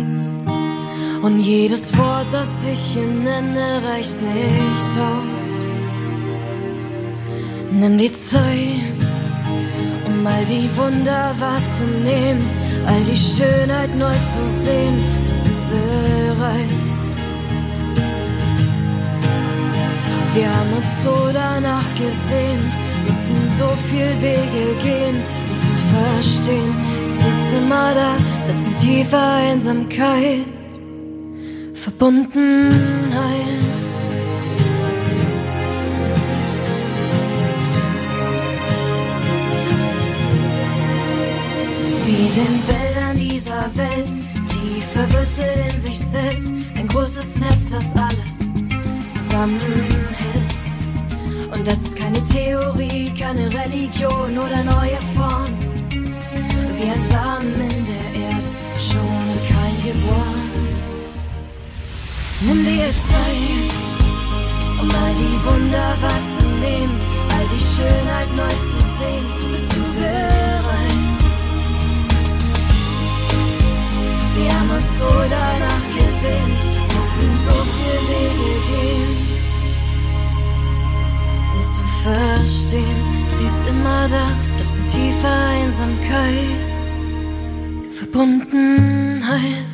Und 1.21 1.39
jedes 1.39 1.95
Wort, 1.97 2.27
das 2.31 2.49
ich 2.71 2.79
hier 2.93 3.05
nenne, 3.05 3.81
reicht 3.83 4.17
nicht 4.21 4.93
aus. 4.97 5.55
Nimm 7.71 7.97
die 7.97 8.11
Zeit, 8.11 8.99
um 10.07 10.25
all 10.25 10.45
die 10.45 10.69
Wunder 10.77 11.33
wahrzunehmen, 11.37 12.49
all 12.85 13.03
die 13.03 13.17
Schönheit 13.17 13.95
neu 13.95 14.13
zu 14.13 14.49
sehen. 14.49 15.03
Bist 15.23 15.45
du 15.45 15.51
bereit? 15.73 16.89
Wir 20.33 20.47
haben 20.55 20.73
uns 20.73 21.03
so 21.03 21.31
danach 21.33 21.95
gesehnt, 21.95 22.71
mussten 23.05 23.51
so 23.57 23.67
viel 23.89 24.09
Wege 24.21 24.75
gehen, 24.81 25.15
um 25.49 25.55
zu 25.55 25.71
verstehen 25.93 26.88
immer 27.69 27.93
da, 27.93 28.15
selbst 28.41 28.67
in 28.67 28.75
tiefer 28.75 29.33
Einsamkeit, 29.33 30.45
Verbundenheit. 31.73 33.23
Wie 42.05 42.29
den 42.39 42.55
Wäldern 42.67 43.17
dieser 43.17 43.69
Welt, 43.75 44.13
tief 44.47 44.85
verwurzelt 44.85 45.73
in 45.73 45.79
sich 45.79 45.99
selbst, 45.99 46.55
ein 46.75 46.87
großes 46.87 47.35
Netz, 47.35 47.69
das 47.71 47.95
alles 47.95 48.39
zusammenhält. 49.13 50.09
Und 51.51 51.67
das 51.67 51.81
ist 51.81 51.95
keine 51.95 52.23
Theorie, 52.23 53.11
keine 53.19 53.51
Religion 53.53 54.37
oder 54.37 54.63
neue 54.63 54.97
Form 55.15 55.68
ein 56.99 57.03
Samen 57.03 57.61
in 57.61 57.85
der 57.85 58.05
Erde, 58.27 58.49
schon 58.77 59.25
in 59.33 59.41
kein 59.47 59.75
geboren. 59.83 60.49
Nimm 62.41 62.65
dir 62.65 62.89
Zeit, 63.09 63.73
um 64.81 64.89
all 64.89 65.13
die 65.15 65.37
Wunder 65.45 65.89
wahrzunehmen, 66.01 66.97
all 67.33 67.45
die 67.53 67.63
Schönheit 67.73 68.29
neu 68.35 68.55
zu 68.69 68.79
sehen. 68.97 69.25
Bist 69.51 69.71
du 69.71 69.81
bereit? 69.99 71.19
Wir 74.35 74.49
haben 74.53 74.69
uns 74.69 74.89
so 74.97 75.11
danach 75.29 75.85
gesehen, 75.95 76.51
mussten 76.95 77.29
so 77.45 77.57
viel 77.73 77.99
Wege 78.09 78.53
gehen, 78.71 79.13
um 81.55 81.61
zu 81.63 81.81
verstehen, 82.03 82.99
sie 83.27 83.45
ist 83.45 83.67
immer 83.67 84.07
da, 84.07 84.25
selbst 84.51 84.77
in 84.77 84.87
tiefer 84.87 85.37
Einsamkeit. 85.49 86.68
Verbundenheit. 88.11 89.68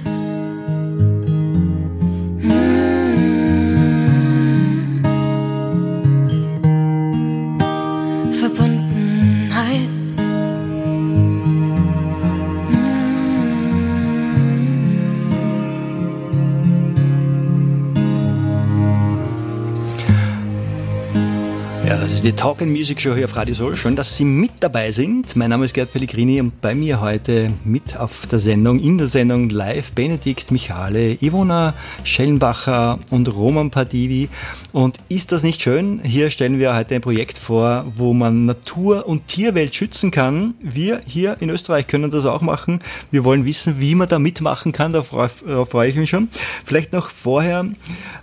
Die 22.26 22.34
Talk 22.34 22.64
and 22.64 22.72
Music 22.72 23.00
Show 23.00 23.14
hier 23.14 23.26
auf 23.26 23.36
Radio 23.36 23.54
Soul. 23.54 23.76
Schön, 23.76 23.96
dass 23.96 24.18
Sie 24.18 24.26
mit 24.26 24.50
dabei 24.60 24.92
sind. 24.92 25.36
Mein 25.36 25.52
Name 25.52 25.64
ist 25.66 25.76
Gerd 25.76 25.94
Pellegrini 25.94 26.42
und 26.42 26.60
bei 26.60 26.74
mir 26.74 27.00
heute 27.00 27.52
mit 27.64 27.98
auf 27.98 28.26
der 28.26 28.40
Sendung, 28.40 28.80
in 28.80 28.98
der 28.98 29.06
Sendung 29.06 29.52
live 29.52 29.92
Benedikt 29.92 30.50
Michale, 30.50 31.22
Ivona 31.22 31.76
Schellenbacher 32.04 32.98
und 33.12 33.32
Roman 33.32 33.70
Padivi. 33.70 34.28
Und 34.72 34.98
ist 35.08 35.34
das 35.34 35.44
nicht 35.44 35.62
schön? 35.62 36.02
Hier 36.04 36.32
stellen 36.32 36.58
wir 36.58 36.76
heute 36.76 36.96
ein 36.96 37.02
Projekt 37.02 37.38
vor, 37.38 37.86
wo 37.96 38.12
man 38.12 38.48
Natur- 38.48 39.08
und 39.08 39.28
Tierwelt 39.28 39.76
schützen 39.76 40.10
kann. 40.10 40.56
Wir 40.60 41.02
hier 41.06 41.38
in 41.42 41.52
Österreich 41.52 41.86
können 41.86 42.10
das 42.10 42.26
auch 42.26 42.42
machen. 42.42 42.82
Wir 43.12 43.24
wollen 43.24 43.46
wissen, 43.46 43.80
wie 43.80 43.94
man 43.94 44.10
da 44.10 44.18
mitmachen 44.18 44.72
kann. 44.72 44.94
Darauf, 44.94 45.44
darauf 45.48 45.70
freue 45.70 45.92
ich 45.92 45.96
mich 45.96 46.10
schon. 46.10 46.30
Vielleicht 46.66 46.92
noch 46.92 47.12
vorher, 47.12 47.68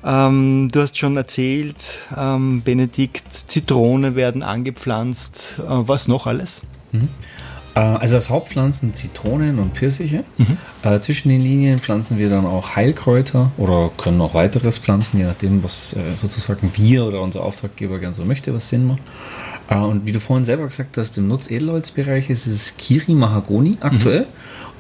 ähm, 0.05 0.69
du 0.73 0.81
hast 0.81 0.99
schon 0.99 1.17
erzählt, 1.17 2.01
ähm, 2.19 2.63
Benedikt, 2.63 3.33
Zitronen 3.33 3.92
werden 4.01 4.43
angepflanzt. 4.43 5.57
Äh, 5.59 5.63
was 5.69 6.09
noch 6.09 6.27
alles? 6.27 6.63
Mhm. 6.93 7.09
Also 7.75 8.17
als 8.17 8.29
Hauptpflanzen 8.29 8.93
Zitronen 8.93 9.59
und 9.59 9.75
Pfirsiche. 9.75 10.25
Mhm. 10.37 10.59
Äh, 10.83 11.01
zwischen 11.01 11.31
den 11.31 11.41
Linien 11.41 11.79
pflanzen 11.79 12.19
wir 12.19 12.29
dann 12.29 12.45
auch 12.45 12.77
Heilkräuter 12.77 13.51
oder 13.57 13.91
können 13.97 14.21
auch 14.21 14.35
weiteres 14.35 14.77
pflanzen, 14.77 15.19
je 15.19 15.25
nachdem, 15.25 15.65
was 15.65 15.95
äh, 15.95 16.17
sozusagen 16.17 16.71
wir 16.75 17.07
oder 17.07 17.23
unser 17.23 17.43
Auftraggeber 17.43 17.99
gern 17.99 18.13
so 18.13 18.27
möchte, 18.27 18.53
was 18.53 18.69
Sinn 18.69 18.87
macht. 18.87 19.01
Äh, 19.71 19.77
und 19.77 20.07
wie 20.07 20.13
du 20.13 20.21
vorhin 20.21 20.45
selber 20.45 20.67
gesagt 20.67 20.99
hast, 20.99 21.17
im 21.17 21.29
Nutzedelholzbereich 21.29 22.29
ist 22.29 22.47
es 22.47 22.77
Kiri 22.77 23.15
Mahagoni 23.15 23.79
aktuell 23.81 24.27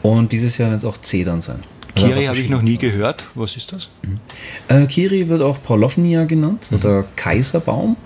mhm. 0.02 0.10
und 0.10 0.32
dieses 0.32 0.58
Jahr 0.58 0.70
wird 0.70 0.80
es 0.80 0.84
auch 0.84 0.98
Zedern 0.98 1.40
sein. 1.40 1.62
Kiri 1.94 2.24
habe 2.24 2.38
ich 2.38 2.48
noch 2.48 2.62
nie 2.62 2.78
gehört. 2.78 3.24
Was 3.34 3.56
ist 3.56 3.72
das? 3.72 3.88
Mhm. 4.02 4.18
Äh, 4.68 4.86
Kiri 4.86 5.28
wird 5.28 5.42
auch 5.42 5.62
Paulovnia 5.62 6.24
genannt 6.24 6.68
mhm. 6.70 6.78
oder 6.78 7.04
Kaiserbaum. 7.16 7.96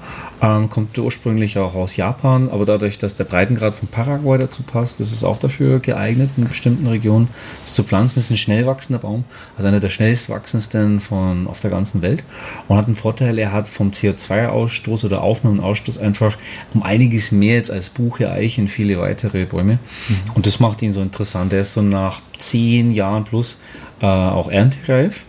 Ähm, 0.43 0.69
kommt 0.69 0.99
ursprünglich 0.99 1.57
auch 1.59 1.75
aus 1.75 1.97
Japan, 1.97 2.51
aber 2.51 2.67
dadurch, 2.67 2.99
dass 2.99 3.15
der 3.15 3.25
Breitengrad 3.25 3.75
von 3.75 3.89
Paraguay 3.89 4.37
dazu 4.39 4.63
passt, 4.63 5.01
ist 5.01 5.13
es 5.13 5.25
auch 5.25 5.39
dafür 5.39 5.79
geeignet, 5.79 6.29
in 6.37 6.47
bestimmten 6.47 6.87
Regionen 6.87 7.29
das 7.63 7.75
zu 7.75 7.83
pflanzen. 7.83 8.19
Es 8.19 8.27
ist 8.27 8.33
ein 8.33 8.37
schnell 8.37 8.67
wachsender 8.67 8.99
Baum, 8.99 9.25
also 9.57 9.69
einer 9.69 9.81
der 9.81 9.89
schnellst 9.89 10.29
wachsendsten 10.29 11.01
von 11.01 11.47
auf 11.47 11.61
der 11.61 11.71
ganzen 11.71 12.03
Welt 12.03 12.23
und 12.69 12.77
hat 12.77 12.85
einen 12.85 12.97
Vorteil, 12.97 13.39
er 13.39 13.53
hat 13.53 13.67
vom 13.67 13.93
CO2-Ausstoß 13.93 15.07
oder 15.07 15.23
Aufnahme 15.23 15.57
und 15.57 15.65
Ausstoß 15.65 15.97
einfach 15.99 16.37
um 16.75 16.83
einiges 16.83 17.33
mehr 17.33 17.55
jetzt 17.55 17.71
als 17.71 17.89
Buche, 17.89 18.31
Eiche 18.31 18.61
und 18.61 18.69
viele 18.69 18.99
weitere 18.99 19.47
Bäume. 19.47 19.79
Mhm. 20.09 20.17
Und 20.35 20.47
das 20.47 20.61
macht 20.61 20.83
ihn 20.83 20.93
so 20.93 21.01
interessant. 21.01 21.55
Er 21.55 21.61
ist 21.61 21.73
so 21.73 21.81
nach 21.81 22.21
zehn 22.37 22.91
Jahren 22.91 23.25
plus 23.25 23.59
äh, 24.03 24.07
auch 24.07 24.51
erntereif. 24.51 25.25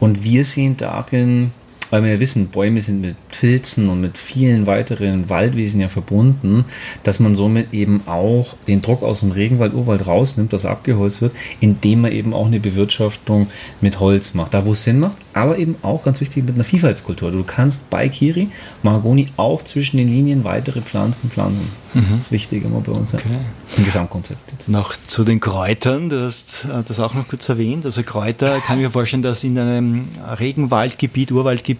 Und 0.00 0.24
wir 0.24 0.44
sehen 0.44 0.76
darin 0.76 1.52
weil 1.90 2.02
wir 2.02 2.12
ja 2.14 2.20
wissen, 2.20 2.48
Bäume 2.48 2.80
sind 2.80 3.00
mit 3.00 3.16
Pilzen 3.30 3.88
und 3.88 4.00
mit 4.00 4.18
vielen 4.18 4.66
weiteren 4.66 5.28
Waldwesen 5.28 5.80
ja 5.80 5.88
verbunden, 5.88 6.64
dass 7.02 7.20
man 7.20 7.34
somit 7.34 7.72
eben 7.72 8.02
auch 8.06 8.54
den 8.66 8.82
Druck 8.82 9.02
aus 9.02 9.20
dem 9.20 9.32
Regenwald, 9.32 9.74
Urwald 9.74 10.06
rausnimmt, 10.06 10.52
das 10.52 10.66
abgeholzt 10.66 11.22
wird, 11.22 11.32
indem 11.60 12.02
man 12.02 12.12
eben 12.12 12.34
auch 12.34 12.46
eine 12.46 12.60
Bewirtschaftung 12.60 13.48
mit 13.80 14.00
Holz 14.00 14.34
macht, 14.34 14.54
da 14.54 14.64
wo 14.64 14.72
es 14.72 14.84
Sinn 14.84 15.00
macht, 15.00 15.16
aber 15.32 15.58
eben 15.58 15.76
auch 15.82 16.02
ganz 16.02 16.20
wichtig 16.20 16.44
mit 16.44 16.54
einer 16.54 16.64
Vielfaltskultur. 16.64 17.30
Du 17.30 17.42
kannst 17.44 17.88
bei 17.90 18.08
Kiri, 18.08 18.48
Mahagoni 18.82 19.28
auch 19.36 19.62
zwischen 19.62 19.96
den 19.96 20.08
Linien 20.08 20.44
weitere 20.44 20.82
Pflanzen 20.82 21.30
pflanzen. 21.30 21.70
Mhm. 21.94 22.06
Das 22.10 22.24
ist 22.24 22.32
wichtig 22.32 22.64
immer 22.64 22.80
bei 22.80 22.92
uns 22.92 23.14
okay. 23.14 23.24
im 23.76 23.84
Gesamtkonzept. 23.84 24.52
Jetzt. 24.52 24.68
Noch 24.68 24.94
zu 24.94 25.24
den 25.24 25.40
Kräutern, 25.40 26.08
du 26.08 26.22
hast 26.22 26.66
äh, 26.66 26.82
das 26.86 27.00
auch 27.00 27.14
noch 27.14 27.28
kurz 27.28 27.48
erwähnt. 27.48 27.84
Also 27.86 28.02
Kräuter 28.02 28.60
kann 28.60 28.78
ich 28.78 28.84
mir 28.84 28.90
vorstellen, 28.90 29.22
dass 29.22 29.42
in 29.44 29.58
einem 29.58 30.08
Regenwaldgebiet, 30.38 31.32
Urwaldgebiet 31.32 31.77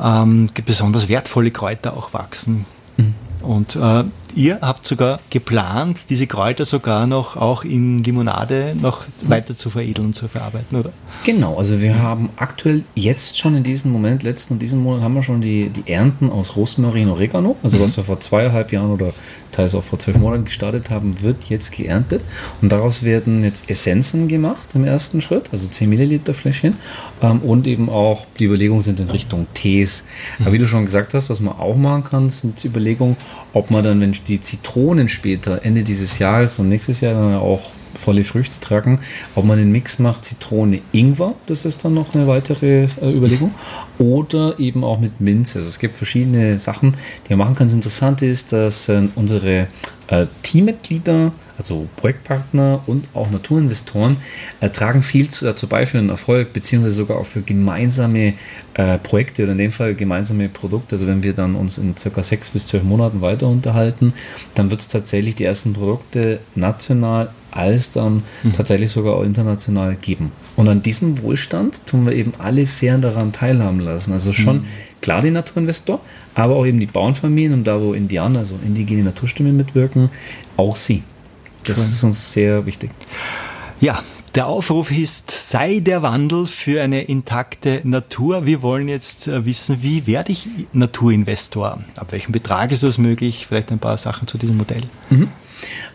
ähm, 0.00 0.48
besonders 0.64 1.08
wertvolle 1.08 1.50
Kräuter 1.50 1.96
auch 1.96 2.12
wachsen. 2.12 2.66
Mhm. 2.96 3.14
Und 3.42 3.76
äh, 3.76 4.04
ihr 4.34 4.58
habt 4.60 4.86
sogar 4.86 5.20
geplant, 5.30 6.10
diese 6.10 6.26
Kräuter 6.26 6.64
sogar 6.64 7.06
noch 7.06 7.36
auch 7.36 7.64
in 7.64 8.02
Limonade 8.04 8.74
noch 8.80 9.04
weiter 9.26 9.54
zu 9.54 9.70
veredeln 9.70 10.08
und 10.08 10.14
zu 10.14 10.28
verarbeiten, 10.28 10.78
oder? 10.78 10.92
Genau, 11.24 11.56
also 11.56 11.80
wir 11.80 11.98
haben 11.98 12.30
aktuell 12.36 12.84
jetzt 12.94 13.38
schon 13.38 13.56
in 13.56 13.62
diesem 13.62 13.92
Moment, 13.92 14.22
letzten 14.22 14.54
und 14.54 14.58
diesem 14.60 14.82
Monat 14.82 15.02
haben 15.02 15.14
wir 15.14 15.22
schon 15.22 15.40
die, 15.40 15.68
die 15.68 15.90
Ernten 15.90 16.30
aus 16.30 16.56
Rosmarin 16.56 17.08
Oregano, 17.08 17.56
also 17.62 17.78
mhm. 17.78 17.82
was 17.82 17.96
wir 17.96 18.04
vor 18.04 18.20
zweieinhalb 18.20 18.72
Jahren 18.72 18.90
oder 18.90 19.12
teils 19.52 19.74
auch 19.74 19.84
vor 19.84 19.98
zwölf 19.98 20.18
Monaten 20.18 20.44
gestartet 20.44 20.90
haben, 20.90 21.20
wird 21.22 21.44
jetzt 21.44 21.72
geerntet 21.72 22.22
und 22.60 22.72
daraus 22.72 23.02
werden 23.02 23.44
jetzt 23.44 23.70
Essenzen 23.70 24.26
gemacht 24.26 24.70
im 24.74 24.84
ersten 24.84 25.20
Schritt, 25.20 25.50
also 25.52 25.68
10 25.68 25.88
Milliliter 25.88 26.34
Fläschchen 26.34 26.76
ähm, 27.20 27.40
und 27.40 27.66
eben 27.66 27.88
auch 27.88 28.26
die 28.38 28.44
Überlegungen 28.46 28.82
sind 28.82 28.98
in 28.98 29.10
Richtung 29.10 29.46
Tees. 29.54 30.04
Mhm. 30.38 30.46
Aber 30.46 30.54
wie 30.54 30.58
du 30.58 30.66
schon 30.66 30.84
gesagt 30.84 31.14
hast, 31.14 31.30
was 31.30 31.40
man 31.40 31.54
auch 31.54 31.76
machen 31.76 32.04
kann, 32.04 32.30
sind 32.30 32.64
Überlegungen, 32.64 33.16
ob 33.52 33.70
man 33.70 33.84
dann, 33.84 34.00
wenn 34.00 34.14
die 34.28 34.40
Zitronen 34.40 35.08
später, 35.08 35.64
Ende 35.64 35.82
dieses 35.82 36.18
Jahres 36.18 36.58
und 36.58 36.68
nächstes 36.68 37.00
Jahr 37.00 37.14
dann 37.14 37.34
auch 37.34 37.70
volle 37.94 38.24
Früchte 38.24 38.60
tragen, 38.60 39.00
ob 39.34 39.44
man 39.44 39.58
den 39.58 39.72
Mix 39.72 39.98
macht 39.98 40.24
Zitrone 40.24 40.80
Ingwer, 40.92 41.34
das 41.46 41.64
ist 41.64 41.84
dann 41.84 41.94
noch 41.94 42.14
eine 42.14 42.26
weitere 42.26 42.84
äh, 42.84 43.12
Überlegung, 43.12 43.54
oder 43.98 44.58
eben 44.58 44.84
auch 44.84 45.00
mit 45.00 45.20
Minze. 45.20 45.58
Also 45.58 45.68
es 45.68 45.78
gibt 45.78 45.96
verschiedene 45.96 46.58
Sachen, 46.58 46.94
die 47.26 47.30
man 47.30 47.38
machen 47.46 47.54
kann. 47.54 47.66
Das 47.68 47.74
Interessante 47.74 48.26
ist, 48.26 48.52
dass 48.52 48.88
äh, 48.88 49.02
unsere 49.14 49.68
äh, 50.08 50.26
Teammitglieder 50.42 51.32
also 51.58 51.88
Projektpartner 51.96 52.80
und 52.86 53.06
auch 53.14 53.30
Naturinvestoren, 53.30 54.16
äh, 54.60 54.68
tragen 54.70 55.02
viel 55.02 55.28
zu, 55.28 55.44
dazu 55.44 55.68
bei 55.68 55.86
für 55.86 55.98
einen 55.98 56.08
Erfolg, 56.08 56.52
beziehungsweise 56.52 56.94
sogar 56.94 57.18
auch 57.18 57.26
für 57.26 57.42
gemeinsame 57.42 58.34
äh, 58.74 58.98
Projekte 58.98 59.44
oder 59.44 59.52
in 59.52 59.58
dem 59.58 59.72
Fall 59.72 59.94
gemeinsame 59.94 60.48
Produkte. 60.48 60.96
Also 60.96 61.06
wenn 61.06 61.22
wir 61.22 61.34
dann 61.34 61.54
uns 61.54 61.78
in 61.78 61.96
circa 61.96 62.22
sechs 62.22 62.50
bis 62.50 62.66
zwölf 62.66 62.82
Monaten 62.82 63.20
weiter 63.20 63.46
unterhalten, 63.46 64.12
dann 64.54 64.70
wird 64.70 64.80
es 64.80 64.88
tatsächlich 64.88 65.36
die 65.36 65.44
ersten 65.44 65.72
Produkte 65.72 66.40
national 66.54 67.30
als 67.52 67.92
dann 67.92 68.22
mhm. 68.42 68.54
tatsächlich 68.54 68.90
sogar 68.90 69.14
auch 69.14 69.22
international 69.22 69.94
geben. 69.94 70.32
Und 70.56 70.68
an 70.68 70.82
diesem 70.82 71.22
Wohlstand 71.22 71.86
tun 71.86 72.06
wir 72.06 72.14
eben 72.14 72.32
alle 72.38 72.66
fern 72.66 73.00
daran 73.00 73.32
teilhaben 73.32 73.80
lassen. 73.80 74.12
Also 74.12 74.32
schon 74.32 74.56
mhm. 74.56 74.66
klar 75.00 75.22
den 75.22 75.34
Naturinvestor, 75.34 76.00
aber 76.34 76.56
auch 76.56 76.66
eben 76.66 76.80
die 76.80 76.86
Bauernfamilien 76.86 77.52
und 77.52 77.64
da, 77.64 77.80
wo 77.80 77.92
Indianer, 77.92 78.40
also 78.40 78.58
indigene 78.64 79.04
Naturstimmen 79.04 79.56
mitwirken, 79.56 80.10
auch 80.56 80.76
sie. 80.76 81.02
Das 81.64 81.78
cool. 81.78 81.84
ist 81.84 82.04
uns 82.04 82.32
sehr 82.32 82.66
wichtig. 82.66 82.90
Ja, 83.80 84.02
der 84.34 84.46
Aufruf 84.46 84.90
ist, 84.90 85.30
sei 85.30 85.80
der 85.80 86.00
Wandel 86.02 86.46
für 86.46 86.82
eine 86.82 87.02
intakte 87.02 87.82
Natur. 87.84 88.46
Wir 88.46 88.62
wollen 88.62 88.88
jetzt 88.88 89.28
äh, 89.28 89.44
wissen, 89.44 89.82
wie 89.82 90.06
werde 90.06 90.32
ich 90.32 90.48
Naturinvestor? 90.72 91.84
Ab 91.98 92.12
welchem 92.12 92.32
Betrag 92.32 92.72
ist 92.72 92.82
das 92.82 92.96
möglich? 92.96 93.46
Vielleicht 93.46 93.70
ein 93.70 93.78
paar 93.78 93.98
Sachen 93.98 94.26
zu 94.26 94.38
diesem 94.38 94.56
Modell. 94.56 94.82
Mhm. 95.10 95.28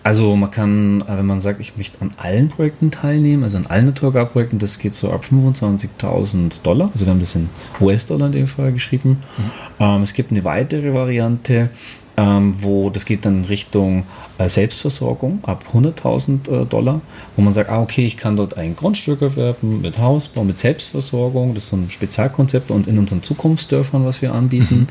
Also 0.03 0.35
man 0.35 0.51
kann, 0.51 1.01
äh, 1.01 1.17
wenn 1.17 1.25
man 1.25 1.39
sagt, 1.39 1.59
ich 1.59 1.77
möchte 1.77 2.01
an 2.01 2.11
allen 2.17 2.47
Projekten 2.47 2.91
teilnehmen, 2.91 3.43
also 3.43 3.57
an 3.57 3.67
allen 3.67 3.85
Naturgarprojekten, 3.85 4.59
das 4.59 4.79
geht 4.79 4.93
so 4.93 5.11
ab 5.11 5.25
25.000 5.29 6.61
Dollar. 6.63 6.89
Also 6.93 7.05
wir 7.05 7.11
haben 7.11 7.19
das 7.19 7.35
in 7.35 7.49
US-Dollar 7.81 8.27
in 8.27 8.31
dem 8.31 8.47
Fall 8.47 8.71
geschrieben. 8.71 9.21
Mhm. 9.37 9.51
Ähm, 9.79 10.01
es 10.03 10.13
gibt 10.13 10.31
eine 10.31 10.43
weitere 10.43 10.93
Variante, 10.93 11.69
ähm, 12.15 12.55
wo 12.59 12.89
das 12.89 13.05
geht 13.05 13.25
dann 13.25 13.45
Richtung 13.45 14.03
Selbstversorgung 14.45 15.39
ab 15.43 15.65
100.000 15.73 16.63
äh, 16.63 16.65
Dollar, 16.65 17.01
wo 17.35 17.41
man 17.41 17.53
sagt, 17.53 17.69
ah, 17.69 17.81
okay, 17.81 18.05
ich 18.05 18.17
kann 18.17 18.35
dort 18.35 18.55
ein 18.55 18.75
Grundstück 18.75 19.21
erwerben 19.21 19.81
mit 19.81 19.97
Hausbau, 19.97 20.43
mit 20.43 20.57
Selbstversorgung, 20.59 21.55
das 21.55 21.63
ist 21.63 21.69
so 21.71 21.75
ein 21.75 21.89
Spezialkonzept 21.89 22.69
und 22.69 22.87
in 22.87 22.99
unseren 22.99 23.23
Zukunftsdörfern, 23.23 24.05
was 24.05 24.21
wir 24.21 24.33
anbieten. 24.33 24.81
Mhm. 24.81 24.87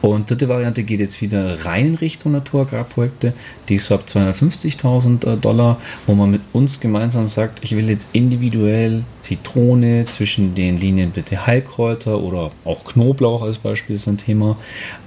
Und 0.00 0.30
dritte 0.30 0.48
Variante 0.48 0.84
geht 0.84 1.00
jetzt 1.00 1.20
wieder 1.20 1.64
rein 1.64 1.86
in 1.86 1.94
Richtung 1.96 2.32
Naturagrarprojekte, 2.32 3.32
die 3.68 3.76
ist 3.76 3.86
so 3.86 3.96
ab 3.96 4.04
250.000 4.06 5.26
äh, 5.26 5.36
Dollar, 5.36 5.78
wo 6.06 6.14
man 6.14 6.30
mit 6.30 6.40
uns 6.52 6.78
gemeinsam 6.78 7.26
sagt, 7.26 7.58
ich 7.62 7.74
will 7.74 7.90
jetzt 7.90 8.10
individuell 8.12 9.02
Zitrone 9.20 10.04
zwischen 10.04 10.54
den 10.54 10.78
Linien 10.78 11.10
bitte 11.10 11.46
Heilkräuter 11.46 12.20
oder 12.20 12.52
auch 12.64 12.84
Knoblauch 12.84 13.42
als 13.42 13.58
Beispiel 13.58 13.96
ist 13.96 14.06
ein 14.06 14.18
Thema. 14.18 14.56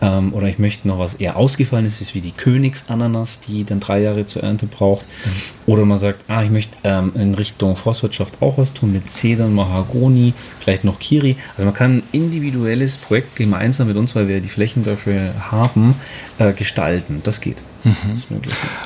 Ähm, 0.01 0.33
oder 0.33 0.47
ich 0.47 0.59
möchte 0.59 0.87
noch 0.87 0.99
was 0.99 1.15
eher 1.15 1.37
ausgefallenes, 1.37 2.13
wie 2.13 2.21
die 2.21 2.31
Königsananas, 2.31 3.39
die 3.39 3.63
dann 3.71 3.79
drei 3.79 4.01
Jahre 4.01 4.25
zur 4.25 4.43
Ernte 4.43 4.67
braucht. 4.67 5.05
Mhm. 5.25 5.71
Oder 5.71 5.85
man 5.85 5.97
sagt, 5.97 6.25
ah, 6.27 6.43
ich 6.43 6.51
möchte 6.51 6.77
ähm, 6.83 7.11
in 7.15 7.35
Richtung 7.35 7.75
Forstwirtschaft 7.75 8.41
auch 8.41 8.57
was 8.57 8.73
tun 8.73 8.91
mit 8.91 9.09
Zedern, 9.09 9.53
Mahagoni, 9.53 10.33
vielleicht 10.59 10.83
noch 10.83 10.99
Kiri. 10.99 11.37
Also 11.55 11.65
man 11.65 11.73
kann 11.73 11.97
ein 11.97 12.03
individuelles 12.11 12.97
Projekt 12.97 13.35
gemeinsam 13.35 13.87
mit 13.87 13.97
uns, 13.97 14.15
weil 14.15 14.27
wir 14.27 14.41
die 14.41 14.49
Flächen 14.49 14.83
dafür 14.83 15.33
haben, 15.51 15.95
äh, 16.39 16.53
gestalten. 16.53 17.21
Das 17.23 17.41
geht. 17.41 17.57
Mhm. 17.83 18.41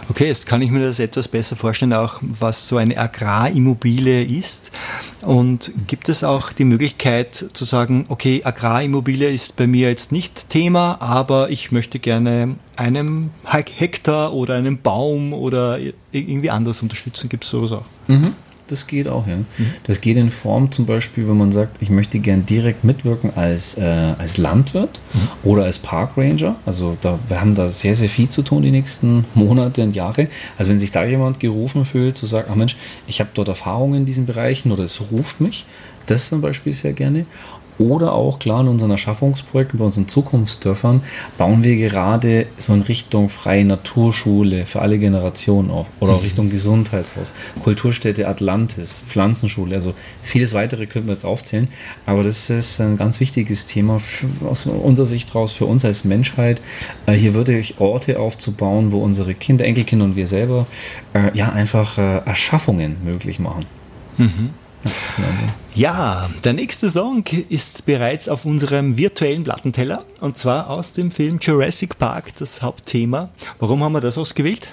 Okay, 0.10 0.28
jetzt 0.28 0.46
kann 0.46 0.62
ich 0.62 0.72
mir 0.72 0.80
das 0.80 1.00
etwas 1.00 1.28
besser 1.28 1.56
vorstellen, 1.56 1.94
auch 1.94 2.20
was 2.22 2.68
so 2.68 2.78
eine 2.78 2.98
Agrarimmobilie 2.98 4.24
ist. 4.24 4.72
Und 5.22 5.72
gibt 5.88 6.08
es 6.10 6.24
auch 6.24 6.52
die 6.52 6.66
Möglichkeit 6.66 7.46
zu 7.54 7.66
sagen, 7.66 8.06
okay, 8.10 8.42
Agrarimmobilie 8.44 9.30
ist 9.30 9.56
bei 9.56 9.68
mir 9.68 9.90
jetzt 9.90 10.12
nicht 10.12 10.50
Thema, 10.50 11.02
aber 11.02 11.50
ich 11.50 11.72
möchte 11.72 12.00
gerne 12.00 12.56
einem 12.76 13.32
Hektar 13.44 14.34
oder 14.34 14.56
einen 14.56 14.82
Baum 14.82 15.34
oder 15.34 15.80
irgendwie 16.12 16.50
anders 16.50 16.82
unterstützen? 16.82 17.30
Gibt 17.30 17.44
es 17.44 17.50
sowas 17.50 17.72
auch? 17.72 17.86
Mhm. 18.08 18.34
Das 18.68 18.88
geht 18.88 19.08
auch, 19.08 19.28
ja. 19.28 19.38
Mhm. 19.38 19.46
Das 19.84 20.02
geht 20.02 20.18
in 20.18 20.30
Form 20.30 20.72
zum 20.72 20.86
Beispiel, 20.86 21.28
wenn 21.28 21.38
man 21.38 21.52
sagt, 21.52 21.78
ich 21.82 21.90
möchte 21.90 22.20
gern 22.20 22.46
direkt 22.46 22.84
mitwirken 22.84 23.32
als, 23.36 23.78
äh, 23.78 23.84
als 23.84 24.38
Landwirt 24.38 25.00
mhm. 25.14 25.28
oder 25.44 25.66
als 25.66 25.80
Parkranger. 25.80 26.56
Also 26.66 26.98
da, 27.02 27.20
wir 27.28 27.42
haben 27.42 27.56
da 27.56 27.70
sehr, 27.70 27.96
sehr 27.96 28.10
viel 28.10 28.30
zu 28.30 28.42
tun 28.42 28.64
die 28.64 28.72
nächsten 28.72 29.26
Monate 29.34 29.84
und 29.84 29.96
Jahre. 29.96 30.28
Also 30.58 30.72
wenn 30.72 30.80
sich 30.80 30.92
da 30.92 31.06
jemand 31.06 31.40
gerufen 31.40 31.86
fühlt, 31.86 32.18
zu 32.18 32.26
sagen, 32.26 32.48
ach 32.52 32.56
Mensch, 32.56 32.76
ich 33.08 33.20
habe 33.20 33.30
dort 33.34 33.48
Erfahrungen 33.48 34.02
in 34.02 34.06
diesen 34.06 34.26
Bereichen 34.26 34.72
oder 34.72 34.84
es 34.84 35.00
ruft 35.12 35.42
mich, 35.42 35.66
das 36.06 36.30
zum 36.30 36.42
Beispiel 36.42 36.74
sehr 36.74 36.94
gerne. 36.94 37.26
Oder 37.78 38.14
auch 38.14 38.40
klar 38.40 38.62
in 38.62 38.68
unseren 38.68 38.92
Erschaffungsprojekten, 38.92 39.80
bei 39.80 39.86
unseren 39.86 40.08
Zukunftsdörfern, 40.08 41.02
bauen 41.38 41.64
wir 41.64 41.76
gerade 41.76 42.48
so 42.58 42.74
in 42.74 42.82
Richtung 42.82 43.30
freie 43.30 43.66
Naturschule 43.66 44.66
für 44.66 44.82
alle 44.82 44.98
Generationen 44.98 45.72
auf. 45.72 45.88
Oder 46.00 46.14
auch 46.14 46.20
mhm. 46.20 46.24
Richtung 46.24 46.50
Gesundheitshaus, 46.50 47.34
Kulturstätte 47.64 48.28
Atlantis, 48.28 49.04
Pflanzenschule, 49.06 49.76
also 49.76 49.94
vieles 50.24 50.54
weitere 50.54 50.86
könnten 50.86 51.10
wir 51.10 51.14
jetzt 51.14 51.26
aufzählen. 51.26 51.68
Aber 52.06 52.24
das 52.24 52.50
ist 52.50 52.80
ein 52.80 52.98
ganz 52.98 53.20
wichtiges 53.20 53.66
Thema 53.66 54.00
für, 54.00 54.28
aus 54.48 54.66
unserer 54.66 55.08
Sicht 55.08 55.36
raus, 55.36 55.52
für 55.52 55.66
uns 55.66 55.84
als 55.84 56.06
Menschheit, 56.06 56.62
äh, 57.06 57.14
hier 57.14 57.34
wirklich 57.34 57.80
Orte 57.80 58.20
aufzubauen, 58.20 58.92
wo 58.92 59.00
unsere 59.00 59.34
Kinder, 59.34 59.66
Enkelkinder 59.66 60.06
und 60.06 60.16
wir 60.16 60.28
selber 60.28 60.66
äh, 61.14 61.36
ja 61.38 61.52
einfach 61.52 61.98
äh, 61.98 62.20
Erschaffungen 62.26 62.98
möglich 63.04 63.40
machen. 63.40 63.66
Mhm. 64.18 64.52
Ja, 65.74 66.30
der 66.44 66.54
nächste 66.54 66.90
Song 66.90 67.24
ist 67.50 67.86
bereits 67.86 68.30
auf 68.30 68.46
unserem 68.46 68.98
virtuellen 68.98 69.44
Plattenteller 69.44 70.06
und 70.22 70.38
zwar 70.38 70.70
aus 70.70 70.94
dem 70.94 71.12
Film 71.12 71.40
Jurassic 71.42 71.98
Park, 71.98 72.36
das 72.40 72.62
Hauptthema. 72.62 73.30
Warum 73.60 73.84
haben 73.84 73.92
wir 73.94 74.02
das 74.02 74.18
ausgewählt? 74.18 74.72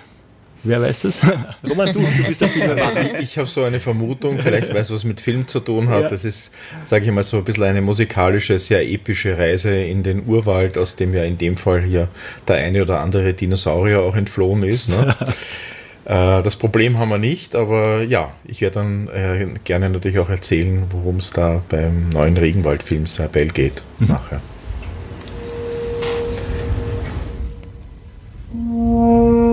Wer 0.65 0.81
weiß 0.81 1.01
das? 1.01 1.23
Roman, 1.69 1.93
du, 1.93 2.01
du 2.01 2.25
bist 2.25 2.41
der 2.41 2.49
Filmemacher. 2.51 3.15
Ich, 3.19 3.23
ich 3.23 3.39
habe 3.39 3.49
so 3.49 3.65
eine 3.65 3.81
Vermutung, 3.81 4.39
vielleicht 4.39 4.73
weil 4.73 4.83
es 4.83 4.93
was 4.93 5.03
mit 5.03 5.21
Film 5.21 5.49
zu 5.49 5.59
tun 5.59 5.89
hat. 5.89 6.03
Ja. 6.03 6.09
Das 6.09 6.25
ist, 6.25 6.53
sage 6.85 7.05
ich 7.05 7.11
mal, 7.11 7.25
so 7.25 7.39
ein 7.39 7.45
bisschen 7.45 7.65
eine 7.65 7.83
musikalische, 7.83 8.59
sehr 8.59 8.89
epische 8.89 9.37
Reise 9.37 9.75
in 9.75 10.05
den 10.05 10.27
Urwald, 10.27 10.79
aus 10.79 10.95
dem 10.95 11.15
ja 11.15 11.25
in 11.25 11.37
dem 11.37 11.57
Fall 11.57 11.83
hier 11.83 12.09
der 12.47 12.57
eine 12.57 12.83
oder 12.83 13.01
andere 13.01 13.35
Dinosaurier 13.35 14.03
auch 14.03 14.15
entflohen 14.15 14.63
ist. 14.63 14.89
Ne? 14.89 15.17
Äh, 16.05 16.43
das 16.43 16.57
Problem 16.57 16.99
haben 16.99 17.11
wir 17.11 17.19
nicht, 17.19 17.55
aber 17.55 18.03
ja, 18.03 18.33
ich 18.45 18.61
werde 18.61 18.75
dann 18.75 19.09
äh, 19.09 19.47
gerne 19.65 19.89
natürlich 19.91 20.19
auch 20.19 20.31
erzählen, 20.31 20.85
worum 20.91 21.19
es 21.19 21.31
da 21.31 21.63
beim 21.69 22.09
neuen 22.11 22.37
Regenwaldfilm 22.37 23.07
Sabel 23.07 23.49
geht 23.49 23.83
mhm. 23.99 24.09
nachher. 24.09 24.41
Mhm. 28.53 29.52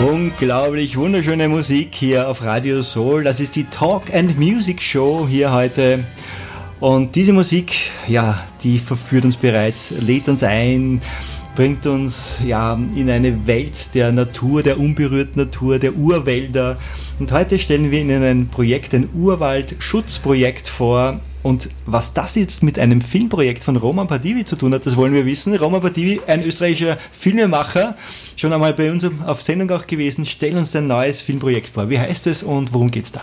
Unglaublich 0.00 0.96
wunderschöne 0.96 1.48
Musik 1.48 1.94
hier 1.94 2.28
auf 2.28 2.42
Radio 2.42 2.82
Soul. 2.82 3.22
Das 3.22 3.38
ist 3.38 3.54
die 3.54 3.62
Talk 3.64 4.12
and 4.12 4.36
Music 4.36 4.82
Show 4.82 5.28
hier 5.30 5.52
heute. 5.52 6.02
Und 6.80 7.14
diese 7.14 7.32
Musik, 7.32 7.76
ja, 8.08 8.44
die 8.64 8.80
verführt 8.80 9.24
uns 9.24 9.36
bereits, 9.36 9.92
lädt 9.92 10.28
uns 10.28 10.42
ein, 10.42 11.00
bringt 11.54 11.86
uns 11.86 12.38
ja 12.44 12.74
in 12.96 13.08
eine 13.08 13.46
Welt 13.46 13.94
der 13.94 14.10
Natur, 14.10 14.64
der 14.64 14.80
unberührten 14.80 15.40
Natur, 15.40 15.78
der 15.78 15.94
Urwälder. 15.94 16.76
Und 17.20 17.30
heute 17.30 17.60
stellen 17.60 17.92
wir 17.92 18.00
Ihnen 18.00 18.24
ein 18.24 18.48
Projekt, 18.48 18.94
ein 18.94 19.08
Urwaldschutzprojekt 19.14 20.66
vor. 20.66 21.20
Und 21.44 21.68
was 21.84 22.14
das 22.14 22.36
jetzt 22.36 22.62
mit 22.62 22.78
einem 22.78 23.02
Filmprojekt 23.02 23.64
von 23.64 23.76
Roman 23.76 24.06
Padivi 24.06 24.46
zu 24.46 24.56
tun 24.56 24.72
hat, 24.72 24.86
das 24.86 24.96
wollen 24.96 25.12
wir 25.12 25.26
wissen. 25.26 25.54
Roman 25.54 25.82
Padivi, 25.82 26.22
ein 26.26 26.42
österreichischer 26.42 26.96
Filmemacher, 27.12 27.96
schon 28.34 28.50
einmal 28.54 28.72
bei 28.72 28.90
uns 28.90 29.06
auf 29.26 29.42
Sendung 29.42 29.70
auch 29.70 29.86
gewesen. 29.86 30.24
Stell 30.24 30.56
uns 30.56 30.70
dein 30.70 30.86
neues 30.86 31.20
Filmprojekt 31.20 31.68
vor. 31.68 31.90
Wie 31.90 31.98
heißt 31.98 32.28
es 32.28 32.42
und 32.42 32.72
worum 32.72 32.90
geht 32.90 33.04
es 33.04 33.12
da? 33.12 33.20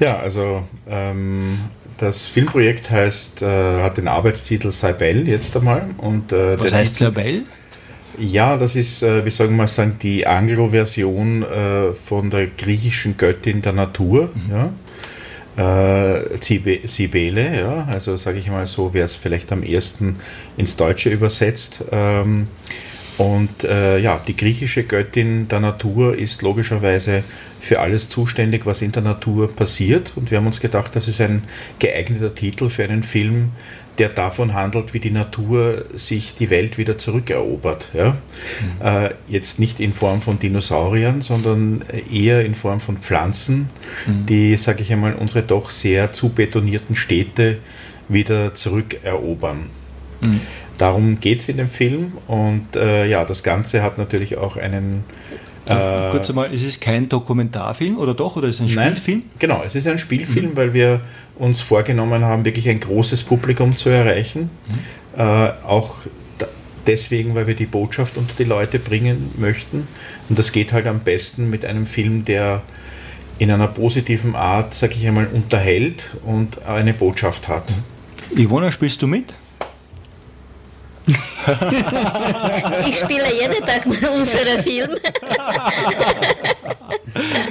Ja, 0.00 0.18
also 0.18 0.64
ähm, 0.90 1.60
das 1.98 2.26
Filmprojekt 2.26 2.90
heißt, 2.90 3.42
äh, 3.42 3.82
hat 3.82 3.98
den 3.98 4.08
Arbeitstitel 4.08 4.72
Cybel 4.72 5.28
jetzt 5.28 5.56
einmal. 5.56 5.90
Und, 5.98 6.32
äh, 6.32 6.58
Was 6.58 6.72
heißt 6.72 6.96
Cybel? 6.96 7.44
Ja, 8.18 8.56
das 8.56 8.74
ist, 8.74 9.04
äh, 9.04 9.24
wie 9.24 9.30
soll 9.30 9.48
man 9.48 9.68
sagen, 9.68 9.96
die 10.02 10.26
Anglo-Version 10.26 11.44
äh, 11.44 11.92
von 11.92 12.30
der 12.30 12.48
griechischen 12.48 13.16
Göttin 13.16 13.62
der 13.62 13.74
Natur. 13.74 14.30
Mhm. 14.34 14.50
Ja? 14.50 14.72
Äh, 15.56 16.38
ja, 17.58 17.86
also 17.90 18.16
sage 18.16 18.38
ich 18.38 18.48
mal 18.48 18.66
so, 18.66 18.92
wäre 18.92 19.04
es 19.04 19.14
vielleicht 19.14 19.52
am 19.52 19.62
ersten 19.62 20.16
ins 20.56 20.76
Deutsche 20.76 21.10
übersetzt. 21.10 21.84
Ähm, 21.92 22.48
und 23.16 23.62
äh, 23.62 23.98
ja, 23.98 24.20
die 24.26 24.36
griechische 24.36 24.82
Göttin 24.82 25.46
der 25.46 25.60
Natur 25.60 26.18
ist 26.18 26.42
logischerweise 26.42 27.22
für 27.60 27.78
alles 27.78 28.08
zuständig, 28.08 28.66
was 28.66 28.82
in 28.82 28.90
der 28.90 29.02
Natur 29.02 29.54
passiert. 29.54 30.12
Und 30.16 30.30
wir 30.30 30.38
haben 30.38 30.46
uns 30.46 30.60
gedacht, 30.60 30.96
das 30.96 31.06
ist 31.06 31.20
ein 31.20 31.44
geeigneter 31.78 32.34
Titel 32.34 32.68
für 32.68 32.82
einen 32.82 33.04
Film, 33.04 33.52
der 33.98 34.08
davon 34.08 34.54
handelt, 34.54 34.94
wie 34.94 35.00
die 35.00 35.10
Natur 35.10 35.84
sich 35.94 36.34
die 36.34 36.50
Welt 36.50 36.78
wieder 36.78 36.98
zurückerobert. 36.98 37.90
Ja? 37.94 38.10
Mhm. 38.80 38.86
Äh, 38.86 39.10
jetzt 39.28 39.60
nicht 39.60 39.80
in 39.80 39.92
Form 39.94 40.20
von 40.20 40.38
Dinosauriern, 40.38 41.20
sondern 41.20 41.84
eher 42.12 42.44
in 42.44 42.54
Form 42.54 42.80
von 42.80 42.98
Pflanzen, 42.98 43.70
mhm. 44.06 44.26
die, 44.26 44.56
sage 44.56 44.82
ich 44.82 44.92
einmal, 44.92 45.14
unsere 45.14 45.42
doch 45.42 45.70
sehr 45.70 46.12
zu 46.12 46.30
betonierten 46.30 46.96
Städte 46.96 47.58
wieder 48.08 48.54
zurückerobern. 48.54 49.70
Mhm. 50.20 50.40
Darum 50.76 51.20
geht 51.20 51.40
es 51.40 51.48
in 51.48 51.58
dem 51.58 51.68
Film 51.68 52.12
und 52.26 52.74
äh, 52.74 53.06
ja, 53.06 53.24
das 53.24 53.44
Ganze 53.44 53.82
hat 53.82 53.96
natürlich 53.96 54.36
auch 54.38 54.56
einen 54.56 55.04
äh, 55.68 56.10
Kurz 56.10 56.30
einmal, 56.30 56.52
ist 56.52 56.64
es 56.64 56.80
kein 56.80 57.08
Dokumentarfilm 57.08 57.96
oder 57.98 58.14
doch? 58.14 58.36
Oder 58.36 58.48
ist 58.48 58.56
es 58.56 58.60
ein 58.62 58.74
nein, 58.74 58.96
Spielfilm? 58.96 59.22
Genau, 59.38 59.62
es 59.64 59.74
ist 59.74 59.86
ein 59.86 59.98
Spielfilm, 59.98 60.50
mhm. 60.50 60.56
weil 60.56 60.74
wir 60.74 61.00
uns 61.36 61.60
vorgenommen 61.60 62.24
haben, 62.24 62.44
wirklich 62.44 62.68
ein 62.68 62.80
großes 62.80 63.24
Publikum 63.24 63.76
zu 63.76 63.88
erreichen. 63.88 64.50
Mhm. 64.68 65.20
Äh, 65.20 65.50
auch 65.66 65.98
deswegen, 66.86 67.34
weil 67.34 67.46
wir 67.46 67.54
die 67.54 67.66
Botschaft 67.66 68.16
unter 68.16 68.34
die 68.38 68.44
Leute 68.44 68.78
bringen 68.78 69.32
möchten. 69.38 69.88
Und 70.28 70.38
das 70.38 70.52
geht 70.52 70.72
halt 70.72 70.86
am 70.86 71.00
besten 71.00 71.50
mit 71.50 71.64
einem 71.64 71.86
Film, 71.86 72.24
der 72.24 72.62
in 73.38 73.50
einer 73.50 73.68
positiven 73.68 74.36
Art, 74.36 74.74
sag 74.74 74.94
ich 74.94 75.06
einmal, 75.06 75.26
unterhält 75.26 76.10
und 76.24 76.64
eine 76.66 76.94
Botschaft 76.94 77.48
hat. 77.48 77.74
Mhm. 78.30 78.38
Ivona, 78.38 78.72
spielst 78.72 79.02
du 79.02 79.06
mit? 79.06 79.34
ich 82.88 82.96
spiele 82.96 83.24
jeden 83.38 83.64
Tag 83.64 83.84
unsere 83.86 84.62
Filme. 84.62 84.96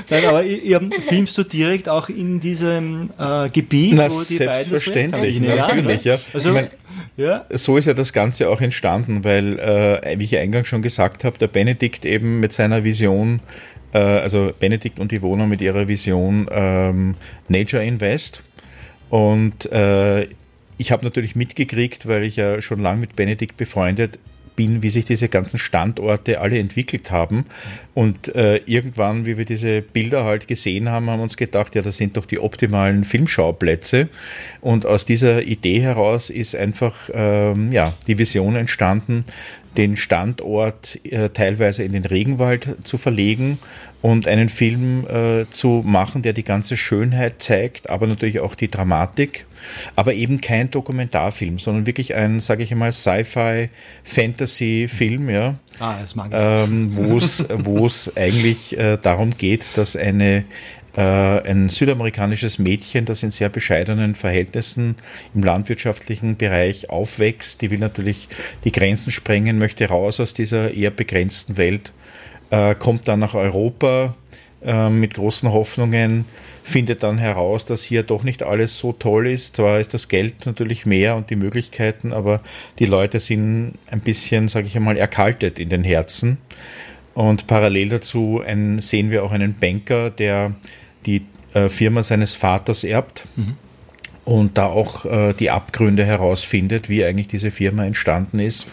Nein, 0.10 0.26
aber 0.26 0.44
ihr, 0.44 0.82
filmst 1.08 1.38
du 1.38 1.44
direkt 1.44 1.88
auch 1.88 2.10
in 2.10 2.39
diesem 2.39 3.12
äh, 3.18 3.50
Gebiet, 3.50 3.94
Na, 3.96 4.10
wo 4.12 4.24
die 4.24 4.36
selbstverständlich, 4.36 5.39
beiden 5.39 5.58
das 5.58 5.68
natürlich, 5.68 6.04
ja. 6.04 6.20
Also, 6.34 6.50
ich 6.50 6.56
mein, 6.56 6.70
ja. 7.16 7.46
So 7.52 7.78
ist 7.78 7.86
ja 7.86 7.94
das 7.94 8.12
Ganze 8.12 8.50
auch 8.50 8.60
entstanden, 8.60 9.24
weil, 9.24 9.60
äh, 9.60 10.18
wie 10.18 10.24
ich 10.26 10.38
eingangs 10.38 10.68
schon 10.68 10.82
gesagt 10.82 11.24
habe, 11.24 11.38
der 11.38 11.48
Benedikt 11.48 12.06
eben 12.06 12.39
mit 12.39 12.54
seiner 12.54 12.84
Vision, 12.84 13.39
äh, 13.94 14.00
also 14.00 14.52
Benedikt 14.60 15.00
und 15.00 15.12
die 15.12 15.22
Wohner 15.22 15.46
mit 15.46 15.62
ihrer 15.62 15.88
Vision 15.88 16.48
ähm, 16.52 17.16
Nature 17.48 17.86
Invest 17.86 18.42
und 19.10 19.72
äh, 19.72 20.28
ich 20.84 20.91
habe 20.91 21.06
natürlich 21.06 21.34
mitgekriegt, 21.34 22.10
weil 22.10 22.24
ich 22.24 22.36
ja 22.36 22.62
schon 22.62 22.82
lange 22.82 23.00
mit 23.00 23.15
Benedikt 23.15 23.56
befreundet 23.56 24.19
bin, 24.58 24.84
wie 24.84 24.89
sich 24.89 25.06
diese 25.06 25.30
ganzen 25.30 25.58
Standorte 25.58 26.41
alle 26.41 26.60
entwickelt 26.60 27.10
haben. 27.10 27.46
Und 27.93 28.36
äh, 28.36 28.58
irgendwann, 28.65 29.26
wie 29.26 29.38
wir 29.38 29.46
diese 29.46 29.82
Bilder 29.82 30.26
halt 30.26 30.50
gesehen 30.50 30.89
haben, 30.89 31.10
haben 31.10 31.19
wir 31.19 31.24
uns 31.24 31.38
gedacht, 31.38 31.74
ja, 31.74 31.82
das 31.82 31.96
sind 31.96 32.17
doch 32.17 32.26
die 32.26 32.38
optimalen 32.38 33.06
Filmschauplätze. 33.06 34.10
Und 34.60 34.86
aus 34.86 35.06
dieser 35.06 35.43
Idee 35.43 35.80
heraus 35.80 36.30
ist 36.30 36.54
einfach 36.54 37.10
ähm, 37.13 37.72
ja, 37.72 37.93
die 38.08 38.17
Vision 38.17 38.58
entstanden, 38.58 39.24
den 39.78 39.96
Standort 39.96 41.00
äh, 41.06 41.30
teilweise 41.30 41.84
in 41.84 41.93
den 41.93 42.04
Regenwald 42.04 42.76
zu 42.84 42.98
verlegen 42.98 43.58
und 44.02 44.28
einen 44.28 44.50
Film 44.50 45.08
äh, 45.08 45.46
zu 45.50 45.82
machen, 45.86 46.24
der 46.24 46.34
die 46.34 46.43
ganze 46.43 46.76
Schönheit 46.76 47.41
zeigt, 47.41 47.89
aber 47.89 48.06
natürlich 48.06 48.41
auch 48.41 48.54
die 48.54 48.69
Dramatik, 48.69 49.46
aber 49.95 50.13
eben 50.13 50.41
kein 50.41 50.71
Dokumentarfilm, 50.71 51.60
sondern 51.60 51.86
wirklich 51.86 52.15
ein, 52.15 52.39
sage 52.39 52.63
ich 52.63 52.71
einmal, 52.71 52.91
Sci-Fi, 52.91 53.69
Fantasy-Film, 54.04 55.30
ja, 55.30 55.56
ah, 55.80 55.95
ähm, 56.32 56.95
wo 56.95 57.86
es 57.86 58.12
eigentlich 58.15 58.78
äh, 58.78 58.97
darum 59.02 59.38
geht, 59.38 59.65
dass 59.76 59.95
eine 59.95 60.45
äh, 60.95 61.02
ein 61.02 61.69
südamerikanisches 61.69 62.60
Mädchen, 62.60 63.06
das 63.06 63.23
in 63.23 63.32
sehr 63.32 63.49
bescheidenen 63.49 64.13
Verhältnissen 64.13 64.95
im 65.34 65.43
landwirtschaftlichen 65.43 66.38
Bereich 66.38 66.89
aufwächst. 66.89 67.62
Die 67.62 67.71
will 67.71 67.80
natürlich 67.80 68.28
die 68.63 68.71
Grenzen 68.71 69.12
sprengen, 69.12 69.58
möchte 69.58 69.88
raus 69.88 70.19
aus 70.19 70.34
dieser 70.36 70.73
eher 70.73 70.91
begrenzten 70.91 71.58
Welt, 71.58 71.93
äh, 72.52 72.76
kommt 72.76 73.08
dann 73.08 73.19
nach 73.19 73.34
Europa 73.34 74.15
äh, 74.63 74.89
mit 74.89 75.15
großen 75.15 75.52
Hoffnungen, 75.52 76.26
findet 76.63 77.04
dann 77.04 77.17
heraus, 77.17 77.65
dass 77.65 77.84
hier 77.84 78.04
doch 78.04 78.23
nicht 78.23 78.41
alles 78.41 78.78
so 78.78 78.93
toll 78.93 79.28
ist. 79.28 79.58
Zwar 79.58 79.80
ist 79.80 79.93
das 79.93 80.08
Geld 80.08 80.45
natürlich 80.45 80.86
mehr 80.86 81.15
und 81.15 81.30
die 81.30 81.36
Möglichkeiten, 81.36 82.13
aber 82.13 82.41
die 82.80 82.86
Leute 82.86 83.19
sind 83.19 83.73
ein 83.91 83.99
bisschen, 83.99 84.47
sage 84.47 84.67
ich 84.67 84.76
einmal, 84.76 84.97
erkaltet 84.97 85.60
in 85.60 85.69
den 85.69 85.84
Herzen. 85.84 86.38
Und 87.13 87.47
parallel 87.47 87.89
dazu 87.89 88.41
ein, 88.45 88.80
sehen 88.80 89.12
wir 89.12 89.23
auch 89.23 89.32
einen 89.32 89.54
Banker, 89.60 90.10
der 90.10 90.54
die 91.06 91.26
äh, 91.54 91.69
Firma 91.69 92.02
seines 92.02 92.34
Vaters 92.34 92.84
erbt 92.84 93.26
mhm. 93.36 93.56
und 94.26 94.58
da 94.58 94.65
auch 94.67 95.06
äh, 95.06 95.34
die 95.34 95.52
Abgründe 95.52 96.06
herausfindet, 96.06 96.89
wie 96.89 97.04
eigentlich 97.04 97.28
diese 97.28 97.52
Firma 97.52 97.86
entstanden 97.86 98.39
ist. 98.39 98.65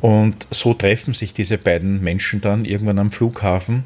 Und 0.00 0.46
so 0.50 0.74
treffen 0.74 1.14
sich 1.14 1.32
diese 1.32 1.58
beiden 1.58 2.02
Menschen 2.02 2.40
dann 2.40 2.64
irgendwann 2.64 2.98
am 2.98 3.12
Flughafen. 3.12 3.84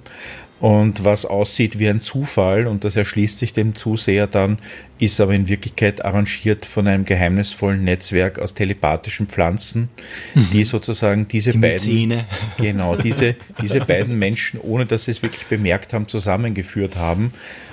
Und 0.60 1.04
was 1.04 1.24
aussieht 1.24 1.78
wie 1.78 1.88
ein 1.88 2.02
Zufall, 2.02 2.66
und 2.66 2.84
das 2.84 2.94
erschließt 2.94 3.38
sich 3.38 3.54
dem 3.54 3.74
Zuseher 3.74 4.26
dann, 4.26 4.58
ist 4.98 5.18
aber 5.18 5.32
in 5.32 5.48
Wirklichkeit 5.48 6.04
arrangiert 6.04 6.66
von 6.66 6.86
einem 6.86 7.06
geheimnisvollen 7.06 7.82
Netzwerk 7.82 8.38
aus 8.38 8.52
telepathischen 8.52 9.26
Pflanzen, 9.26 9.88
mhm. 10.34 10.48
die 10.52 10.64
sozusagen 10.64 11.26
diese 11.26 11.52
die 11.52 11.58
beiden, 11.58 12.24
genau, 12.58 12.96
diese, 12.96 13.36
diese 13.62 13.80
beiden 13.80 14.18
Menschen, 14.18 14.60
ohne 14.60 14.84
dass 14.84 15.06
sie 15.06 15.12
es 15.12 15.22
wirklich 15.22 15.46
bemerkt 15.46 15.94
haben, 15.94 16.06
zusammengeführt 16.08 16.96
haben 16.96 17.32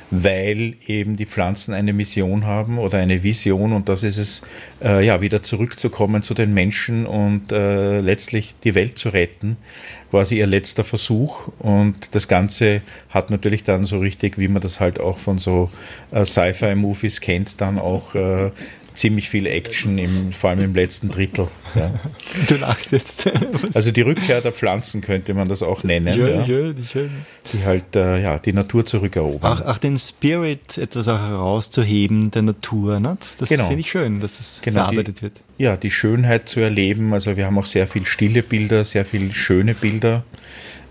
weil 0.10 0.76
eben 0.86 1.18
die 1.18 1.26
Pflanzen 1.26 1.74
eine 1.74 1.92
Mission 1.92 2.46
haben 2.46 2.78
oder 2.78 2.98
eine 2.98 3.24
Vision 3.24 3.74
und 3.74 3.90
das 3.90 4.04
ist 4.04 4.18
es, 4.18 4.42
äh, 4.82 5.06
ja, 5.06 5.22
wieder 5.22 5.44
zurückzukommen 5.44 6.24
zu 6.24 6.34
den 6.34 6.54
Menschen 6.54 7.06
und 7.06 7.52
äh, 7.52 8.00
letztlich 8.00 8.56
die 8.64 8.74
Welt 8.74 8.98
zu 8.98 9.10
retten, 9.10 9.58
quasi 10.10 10.38
ihr 10.38 10.48
letzter 10.48 10.84
Versuch. 10.84 11.50
Und 11.60 12.10
das 12.12 12.28
Ganze 12.28 12.82
hat 13.10 13.30
natürlich 13.30 13.64
dann 13.64 13.86
so 13.86 13.98
richtig, 13.98 14.38
wie 14.38 14.48
man 14.48 14.62
das 14.62 14.80
halt 14.80 15.00
auch 15.00 15.18
von 15.18 15.40
so 15.40 15.70
äh, 16.12 16.26
Sci-Fi-Movies 16.26 17.22
kennt, 17.22 17.62
dann 17.62 17.80
auch 17.80 18.16
äh, 18.16 18.52
ziemlich 18.98 19.30
viel 19.30 19.46
Action, 19.46 19.98
im, 19.98 20.32
vor 20.32 20.50
allem 20.50 20.62
im 20.62 20.74
letzten 20.74 21.10
Drittel. 21.10 21.48
Ja. 21.76 21.94
Du 22.48 22.56
lachst 22.56 22.92
jetzt. 22.92 23.30
also 23.74 23.92
die 23.92 24.02
Rückkehr 24.02 24.42
der 24.42 24.52
Pflanzen 24.52 25.02
könnte 25.02 25.34
man 25.34 25.48
das 25.48 25.64
auch 25.64 25.84
nennen. 25.84 26.08
Ja. 26.18 26.46
schön. 26.46 26.76
Die 27.54 27.64
halt 27.64 27.96
äh, 27.96 28.22
ja, 28.22 28.40
die 28.40 28.54
Natur 28.54 28.86
zurückerobern. 28.86 29.54
Auch, 29.54 29.66
auch 29.66 29.78
den 29.78 29.98
Spirit 29.98 30.78
etwas 30.78 31.08
auch 31.08 31.20
herauszuheben 31.20 32.32
der 32.32 32.42
Natur. 32.42 33.00
Ne? 33.00 33.18
Das 33.40 33.50
genau. 33.50 33.68
finde 33.68 33.82
ich 33.82 33.90
schön, 33.90 34.20
dass 34.20 34.38
das 34.38 34.62
genau, 34.64 34.82
verarbeitet 34.82 35.20
die, 35.20 35.24
wird. 35.24 35.42
Ja, 35.58 35.78
die 35.78 35.92
Schönheit 35.92 36.50
zu 36.50 36.60
erleben. 36.60 37.14
Also 37.14 37.38
wir 37.38 37.46
haben 37.46 37.58
auch 37.58 37.66
sehr 37.66 37.88
viel 37.88 38.06
stille 38.06 38.44
Bilder, 38.44 38.84
sehr 38.84 39.06
viel 39.06 39.32
schöne 39.32 39.74
Bilder. 39.74 40.24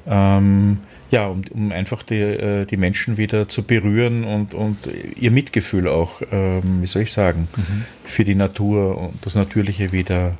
Ähm, 0.07 0.79
ja, 1.11 1.27
um, 1.27 1.43
um 1.51 1.73
einfach 1.73 2.03
die, 2.03 2.21
äh, 2.21 2.67
die 2.67 2.77
Menschen 2.77 3.17
wieder 3.17 3.49
zu 3.49 3.63
berühren 3.63 4.25
und, 4.25 4.55
und 4.55 4.79
ihr 5.17 5.31
Mitgefühl 5.31 5.89
auch, 5.89 6.23
ähm, 6.33 6.83
wie 6.83 6.87
soll 6.87 7.03
ich 7.03 7.13
sagen, 7.13 7.49
mhm. 7.57 7.85
für 8.05 8.25
die 8.25 8.35
Natur 8.35 8.99
und 8.99 9.15
das 9.23 9.35
Natürliche 9.35 9.93
wieder 9.93 10.37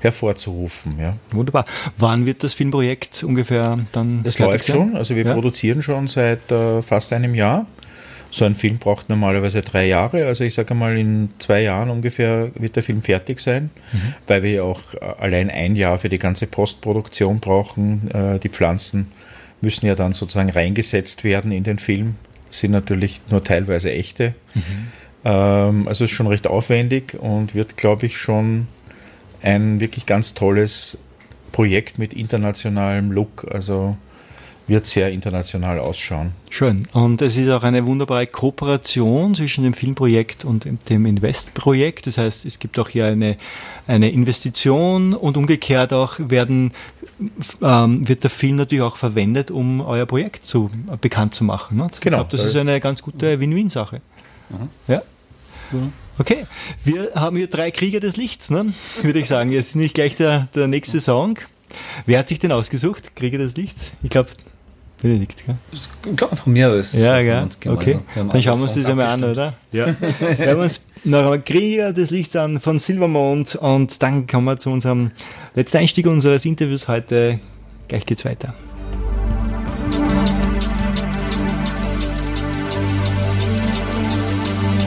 hervorzurufen. 0.00 0.98
Ja. 0.98 1.16
Wunderbar. 1.32 1.64
Wann 1.96 2.26
wird 2.26 2.42
das 2.44 2.54
Filmprojekt 2.54 3.24
ungefähr 3.24 3.78
dann? 3.92 4.22
Das 4.22 4.38
läuft 4.38 4.64
sein? 4.64 4.76
schon, 4.76 4.96
also 4.96 5.16
wir 5.16 5.24
ja. 5.24 5.32
produzieren 5.32 5.82
schon 5.82 6.08
seit 6.08 6.50
äh, 6.50 6.82
fast 6.82 7.12
einem 7.12 7.34
Jahr. 7.34 7.66
So 8.30 8.44
ein 8.44 8.54
Film 8.54 8.78
braucht 8.78 9.08
normalerweise 9.08 9.62
drei 9.62 9.86
Jahre, 9.86 10.26
also 10.26 10.44
ich 10.44 10.52
sage 10.52 10.74
mal, 10.74 10.98
in 10.98 11.30
zwei 11.38 11.62
Jahren 11.62 11.90
ungefähr 11.90 12.50
wird 12.54 12.76
der 12.76 12.82
Film 12.82 13.00
fertig 13.00 13.40
sein, 13.40 13.70
mhm. 13.92 14.14
weil 14.26 14.42
wir 14.42 14.50
ja 14.50 14.62
auch 14.62 14.94
äh, 14.94 14.98
allein 15.18 15.48
ein 15.48 15.76
Jahr 15.76 15.98
für 15.98 16.08
die 16.08 16.18
ganze 16.18 16.46
Postproduktion 16.46 17.40
brauchen. 17.40 18.10
Äh, 18.10 18.38
die 18.40 18.48
Pflanzen 18.48 19.12
müssen 19.60 19.86
ja 19.86 19.94
dann 19.94 20.14
sozusagen 20.14 20.50
reingesetzt 20.50 21.24
werden 21.24 21.52
in 21.52 21.64
den 21.64 21.78
Film, 21.78 22.16
sind 22.50 22.72
natürlich 22.72 23.20
nur 23.30 23.42
teilweise 23.42 23.92
echte. 23.92 24.34
Mhm. 24.54 24.62
Ähm, 25.24 25.88
also 25.88 26.04
ist 26.04 26.10
schon 26.10 26.26
recht 26.26 26.46
aufwendig 26.46 27.14
und 27.18 27.54
wird, 27.54 27.76
glaube 27.76 28.06
ich, 28.06 28.18
schon 28.18 28.68
ein 29.42 29.80
wirklich 29.80 30.06
ganz 30.06 30.34
tolles 30.34 30.98
Projekt 31.52 31.98
mit 31.98 32.12
internationalem 32.12 33.10
Look. 33.12 33.46
Also 33.50 33.96
wird 34.68 34.86
sehr 34.86 35.10
international 35.10 35.78
ausschauen. 35.78 36.32
Schön. 36.50 36.80
Und 36.92 37.22
es 37.22 37.38
ist 37.38 37.48
auch 37.50 37.62
eine 37.62 37.86
wunderbare 37.86 38.26
Kooperation 38.26 39.34
zwischen 39.34 39.62
dem 39.62 39.74
Filmprojekt 39.74 40.44
und 40.44 40.66
dem 40.88 41.06
Investprojekt. 41.06 42.06
Das 42.06 42.18
heißt, 42.18 42.44
es 42.44 42.58
gibt 42.58 42.78
auch 42.78 42.88
hier 42.88 43.06
eine, 43.06 43.36
eine 43.86 44.10
Investition 44.10 45.14
und 45.14 45.36
umgekehrt 45.36 45.92
auch 45.92 46.18
werden, 46.18 46.72
ähm, 47.62 48.08
wird 48.08 48.22
der 48.24 48.30
Film 48.30 48.56
natürlich 48.56 48.82
auch 48.82 48.96
verwendet, 48.96 49.50
um 49.50 49.80
euer 49.80 50.06
Projekt 50.06 50.44
zu, 50.44 50.70
äh, 50.92 50.96
bekannt 50.96 51.34
zu 51.34 51.44
machen. 51.44 51.78
Ne? 51.78 51.88
Ich 51.92 52.00
genau. 52.00 52.18
glaube, 52.18 52.30
das 52.30 52.44
ist 52.44 52.56
eine 52.56 52.80
ganz 52.80 53.02
gute 53.02 53.40
Win-Win-Sache. 53.40 54.00
Mhm. 54.50 54.68
Ja. 54.88 55.02
Okay, 56.18 56.46
wir 56.84 57.10
haben 57.14 57.36
hier 57.36 57.48
drei 57.48 57.70
Krieger 57.70 58.00
des 58.00 58.16
Lichts, 58.16 58.50
ne? 58.50 58.72
würde 59.02 59.18
ich 59.18 59.26
sagen. 59.26 59.50
Jetzt 59.50 59.76
nicht 59.76 59.94
gleich 59.94 60.16
der, 60.16 60.48
der 60.54 60.68
nächste 60.68 61.00
Song. 61.00 61.38
Wer 62.06 62.20
hat 62.20 62.28
sich 62.28 62.38
denn 62.38 62.52
ausgesucht? 62.52 63.16
Krieger 63.16 63.38
des 63.38 63.56
Lichts? 63.56 63.92
Ich 64.02 64.10
glaube, 64.10 64.30
Benedikt, 65.02 65.44
gell? 65.44 65.56
Ich 65.72 66.16
glaube, 66.16 66.36
von 66.36 66.52
mir 66.52 66.72
ist 66.74 66.94
Ja, 66.94 67.20
gell? 67.20 67.46
Okay, 67.66 67.98
dann 68.14 68.42
schauen 68.42 68.58
wir 68.58 68.62
uns 68.62 68.74
das 68.74 68.86
einmal 68.86 69.06
an, 69.06 69.24
oder? 69.24 69.54
Ja. 69.72 69.94
wir 70.38 70.50
haben 70.50 70.60
uns 70.60 70.80
einmal 71.14 71.40
Krieger 71.40 71.92
des 71.92 72.10
Lichts 72.10 72.34
an 72.36 72.60
von 72.60 72.78
Silvermond 72.78 73.54
und 73.56 74.02
dann 74.02 74.26
kommen 74.26 74.46
wir 74.46 74.58
zu 74.58 74.70
unserem 74.70 75.12
letzten 75.54 75.78
Einstieg 75.78 76.06
unseres 76.06 76.44
Interviews 76.44 76.88
heute. 76.88 77.38
Gleich 77.88 78.04
geht's 78.06 78.24
weiter. 78.24 78.54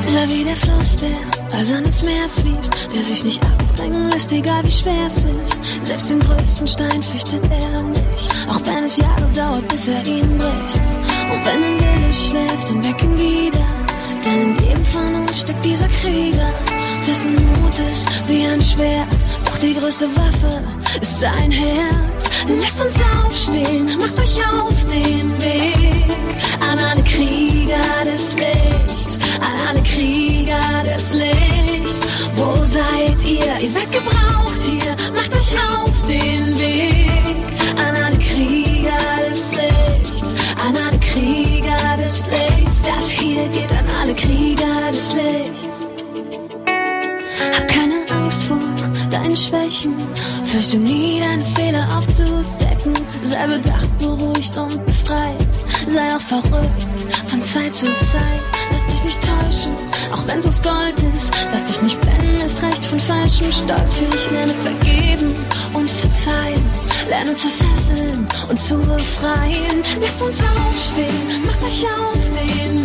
Sei 0.08 0.28
wie 0.28 0.44
der 0.44 0.56
Fluss, 0.56 0.98
der 0.98 1.58
also 1.58 1.76
ins 1.76 2.04
Meer 2.04 2.28
fließt, 2.30 2.94
der 2.94 3.04
sich 3.04 3.24
nicht 3.24 3.42
abbringen 3.44 4.10
lässt, 4.10 4.32
egal 4.32 4.64
wie 4.66 4.72
schwer 4.72 5.08
es 5.08 5.18
ist. 5.18 5.60
Selbst 5.82 6.10
den 6.10 6.20
größten 6.20 6.68
Stein 6.68 7.04
fürchtet 7.04 7.44
er 7.46 7.84
nicht, 7.84 8.30
auch 8.50 8.62
wenn 8.66 8.84
es 8.84 8.98
Jahre 8.98 9.28
dauert, 9.36 9.68
bis 9.68 9.88
er 9.88 10.06
ihn 10.06 10.38
bricht. 10.38 10.80
Und 11.32 11.46
wenn 11.46 11.64
ein 11.64 11.80
Wille 11.80 12.14
schläft, 12.14 12.70
dann 12.70 12.84
weck 12.84 13.04
ihn 13.04 13.18
wieder, 13.18 13.79
denn 14.26 14.42
in 14.42 14.64
jedem 14.64 14.86
von 14.86 15.16
uns 15.16 15.42
steckt 15.42 15.64
dieser 15.64 15.88
Krieger, 15.88 16.52
dessen 17.08 17.36
Mut 17.36 17.80
ist 17.92 18.08
wie 18.28 18.46
ein 18.46 18.62
Schwert, 18.62 19.08
doch 19.46 19.58
die 19.58 19.74
größte 19.74 20.08
Waffe 20.16 20.62
ist 21.02 21.20
sein 21.20 21.52
Herz. 21.52 22.30
Lasst 22.62 22.82
uns 22.82 22.98
aufstehen, 23.26 23.98
macht 24.00 24.20
euch 24.20 24.38
auf 24.54 24.86
den 24.86 25.42
Weg 25.42 26.06
an 26.60 26.80
alle 26.80 27.04
Krieger 27.04 28.06
des 28.06 28.34
Lichts, 28.36 29.20
an 29.40 29.68
alle 29.68 29.84
Krieger 29.84 30.84
des 30.86 31.14
Lichts. 31.14 32.02
Wo 32.36 32.64
seid 32.66 33.22
ihr? 33.26 33.60
Ihr 33.60 33.70
seid 33.70 33.92
gebraucht 33.92 34.62
hier, 34.64 34.96
macht 35.14 35.36
euch 35.36 35.56
auf 35.56 36.08
den 36.08 36.58
Weg 36.58 37.36
an 37.78 37.96
alle 38.04 38.18
Krieger 38.18 39.30
des 39.30 39.52
Lichts, 39.52 40.36
an 40.66 40.76
alle 40.76 41.00
Krieger 41.00 41.98
des 42.02 42.26
Lichts. 42.28 42.82
Das 42.82 43.10
hier 43.40 43.50
geht 43.50 43.72
an 43.72 43.86
alle 44.02 44.14
Krieger 44.14 44.92
des 44.92 45.14
Lichts. 45.14 45.90
Hab 47.56 47.68
keine 47.68 47.96
Angst 48.12 48.44
vor 48.44 48.58
deinen 49.12 49.36
Schwächen, 49.36 49.96
fürchte 50.46 50.78
nie 50.78 51.22
deine 51.22 51.46
Fehler 51.56 51.88
aufzudecken. 51.98 52.94
Sei 53.24 53.48
bedacht, 53.48 53.98
beruhigt 54.00 54.56
und 54.58 54.86
befreit, 54.86 55.60
sei 55.88 56.16
auch 56.16 56.22
verrückt 56.22 56.88
von 57.28 57.44
Zeit 57.44 57.76
zu 57.76 57.86
Zeit. 57.86 58.42
Lass 58.72 58.86
dich 58.88 59.04
nicht 59.04 59.20
täuschen, 59.22 59.74
auch 60.12 60.26
wenn's 60.28 60.46
aus 60.46 60.62
Gold 60.62 60.96
ist. 61.16 61.32
Lass 61.52 61.66
dich 61.66 61.82
nicht 61.82 62.00
blenden, 62.02 62.46
ist 62.46 62.62
recht 62.62 62.86
von 62.86 63.00
falschem 63.00 63.52
Stolz. 63.52 64.02
Ich 64.14 64.32
lerne 64.32 64.54
vergeben 64.64 65.34
und 65.74 65.90
verzeihen, 65.90 66.64
lerne 67.08 67.36
zu 67.36 67.48
fesseln 67.50 68.28
und 68.50 68.60
zu 68.60 68.78
befreien. 68.78 69.84
Lasst 70.02 70.22
uns 70.22 70.42
aufstehen, 70.44 71.46
macht 71.46 71.64
euch 71.64 71.84
auf 71.86 72.30
den 72.36 72.79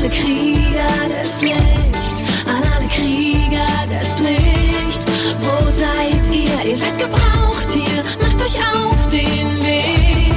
alle 0.00 0.08
Krieger 0.08 1.08
des 1.10 1.42
Lichts, 1.42 2.24
an 2.46 2.62
alle 2.72 2.88
Krieger 2.88 3.66
des 3.90 4.18
Lichts. 4.20 5.04
Wo 5.40 5.70
seid 5.70 6.34
ihr? 6.34 6.70
Ihr 6.70 6.76
seid 6.76 6.98
gebraucht 6.98 7.70
hier, 7.70 8.02
macht 8.22 8.40
euch 8.40 8.56
auf 8.60 9.10
den 9.10 9.62
Weg 9.62 10.32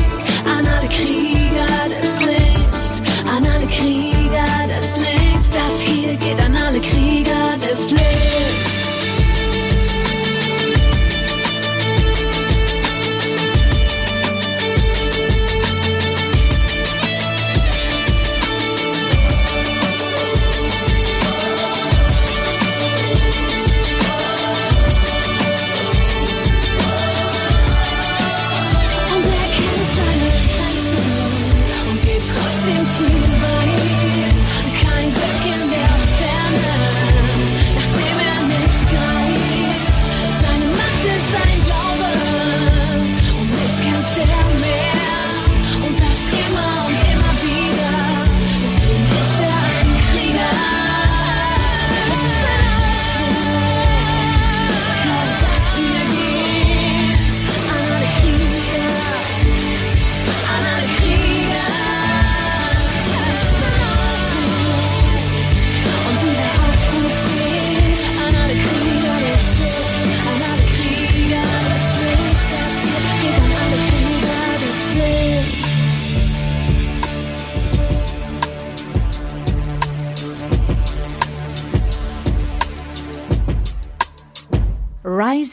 an 0.46 0.68
alle 0.68 0.90
Krieger 0.90 1.43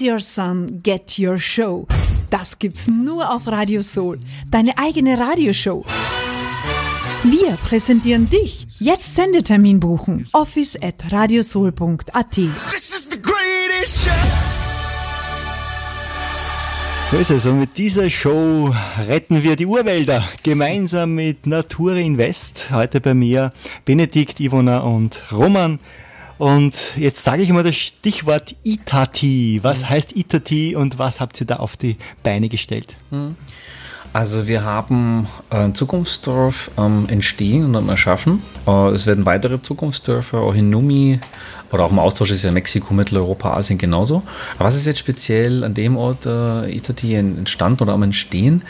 Your 0.01 0.21
Sun, 0.21 0.83
Get 0.83 1.19
Your 1.19 1.39
Show. 1.39 1.87
Das 2.31 2.59
gibt's 2.59 2.87
nur 2.87 3.31
auf 3.35 3.47
Radio 3.47 3.83
Soul. 3.83 4.19
Deine 4.51 4.79
eigene 4.79 5.19
Radioshow. 5.19 5.85
Wir 7.23 7.59
präsentieren 7.65 8.31
dich. 8.31 8.67
Jetzt 8.79 9.15
Sendetermin 9.15 9.81
buchen. 9.81 10.27
Office 10.33 10.77
at 10.81 11.13
radiosoul.at. 11.13 12.39
So 17.11 17.17
ist 17.17 17.31
es. 17.31 17.47
Und 17.47 17.59
mit 17.59 17.77
dieser 17.77 18.09
Show 18.09 18.73
retten 19.07 19.43
wir 19.43 19.57
die 19.57 19.67
Urwälder 19.67 20.25
gemeinsam 20.43 21.15
mit 21.15 21.47
Natur 21.47 21.97
Invest. 21.97 22.71
Heute 22.71 23.01
bei 23.01 23.15
mir 23.15 23.53
Benedikt, 23.85 24.41
Ivona 24.41 24.79
und 24.81 25.23
Roman. 25.33 25.81
Und 26.41 26.97
jetzt 26.97 27.23
sage 27.23 27.43
ich 27.43 27.51
mal 27.51 27.63
das 27.63 27.77
Stichwort 27.77 28.57
Itati. 28.63 29.61
Was 29.61 29.91
heißt 29.91 30.17
Itati 30.17 30.75
und 30.75 30.99
was 30.99 31.21
habt 31.21 31.39
ihr 31.39 31.47
da 31.47 31.57
auf 31.57 31.77
die 31.77 31.99
Beine 32.23 32.49
gestellt? 32.49 32.97
Also 34.15 34.49
wir 34.49 34.65
haben 34.65 35.29
ein 35.51 35.75
Zukunftsdorf 35.75 36.71
am 36.77 37.07
Entstehen 37.11 37.75
und 37.75 37.91
Erschaffen. 37.91 38.43
Äh, 38.67 38.89
es 38.89 39.07
werden 39.07 39.27
weitere 39.27 39.61
Zukunftsdörfer, 39.61 40.39
auch 40.39 40.55
in 40.55 40.71
Numi, 40.71 41.21
oder 41.73 41.85
auch 41.85 41.91
im 41.91 41.99
Austausch 41.99 42.31
ist 42.31 42.43
ja 42.43 42.51
Mexiko, 42.51 42.95
Mitteleuropa, 42.95 43.55
Asien 43.55 43.79
genauso. 43.79 44.23
Aber 44.57 44.67
was 44.67 44.77
ist 44.77 44.87
jetzt 44.87 44.99
speziell 44.99 45.65
an 45.65 45.75
dem 45.75 45.97
Ort 45.97 46.27
äh, 46.27 46.75
Itati 46.75 47.15
entstanden 47.15 47.83
oder 47.83 47.93
am 47.93 48.03
Entstehen? 48.03 48.63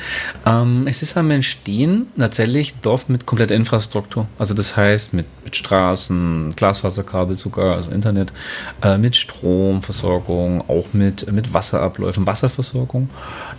Ähm, 0.45 0.87
es 0.87 1.03
ist 1.03 1.17
am 1.17 1.31
Entstehen 1.31 2.07
tatsächlich 2.19 2.75
ein 2.75 2.83
Dorf 2.83 3.09
mit 3.09 3.27
kompletter 3.27 3.55
Infrastruktur. 3.55 4.27
Also 4.39 4.55
das 4.55 4.77
heißt 4.77 5.15
mit, 5.15 5.27
mit 5.45 5.57
Straßen, 5.57 6.55
Glasfaserkabel 6.57 7.37
sogar, 7.37 7.77
also 7.77 7.91
Internet, 7.91 8.33
äh, 8.83 8.99
mit 8.99 9.17
Stromversorgung, 9.17 10.69
auch 10.69 10.93
mit, 10.93 11.31
mit 11.33 11.55
Wasserabläufen, 11.55 12.27
Wasserversorgung, 12.27 13.09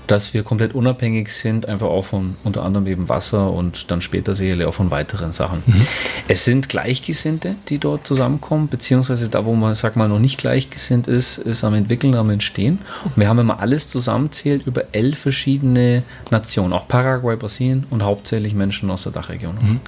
dass 0.07 0.33
wir 0.33 0.43
komplett 0.43 0.75
unabhängig 0.75 1.31
sind, 1.33 1.67
einfach 1.67 1.87
auch 1.87 2.05
von 2.05 2.35
unter 2.43 2.63
anderem 2.63 2.87
eben 2.87 3.09
Wasser 3.09 3.51
und 3.51 3.89
dann 3.89 4.01
später 4.01 4.35
sicherlich 4.35 4.67
auch 4.67 4.73
von 4.73 4.91
weiteren 4.91 5.31
Sachen. 5.31 5.63
Mhm. 5.65 5.85
Es 6.27 6.45
sind 6.45 6.69
Gleichgesinnte, 6.69 7.55
die 7.69 7.79
dort 7.79 8.05
zusammenkommen, 8.05 8.67
beziehungsweise 8.67 9.30
da, 9.32 9.45
wo 9.45 9.55
man, 9.55 9.73
sag 9.73 9.95
mal, 9.95 10.07
noch 10.07 10.19
nicht 10.19 10.38
gleichgesinnt 10.38 11.07
ist, 11.07 11.38
ist 11.38 11.63
am 11.63 11.73
Entwickeln, 11.73 12.15
am 12.15 12.29
Entstehen. 12.29 12.79
Und 13.03 13.17
wir 13.17 13.27
haben, 13.27 13.45
man 13.45 13.57
alles 13.57 13.88
zusammenzählt, 13.88 14.65
über 14.67 14.84
elf 14.93 15.17
verschiedene 15.17 16.03
Nationen, 16.29 16.73
auch 16.73 16.88
Paraguay, 16.88 17.36
Brasilien 17.36 17.86
und 17.89 18.03
hauptsächlich 18.03 18.53
Menschen 18.53 18.89
aus 18.89 19.03
der 19.03 19.11
Dachregion. 19.11 19.55
Mhm. 19.55 19.79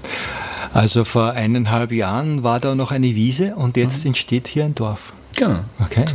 Also 0.74 1.04
vor 1.06 1.34
eineinhalb 1.34 1.92
Jahren 1.92 2.44
war 2.44 2.60
da 2.60 2.74
noch 2.74 2.92
eine 2.92 3.14
Wiese 3.16 3.56
und 3.56 3.78
jetzt 3.78 4.04
mhm. 4.04 4.10
entsteht 4.10 4.48
hier 4.48 4.66
ein 4.66 4.74
Dorf. 4.74 5.14
Genau. 5.36 5.60
Okay. 5.80 6.06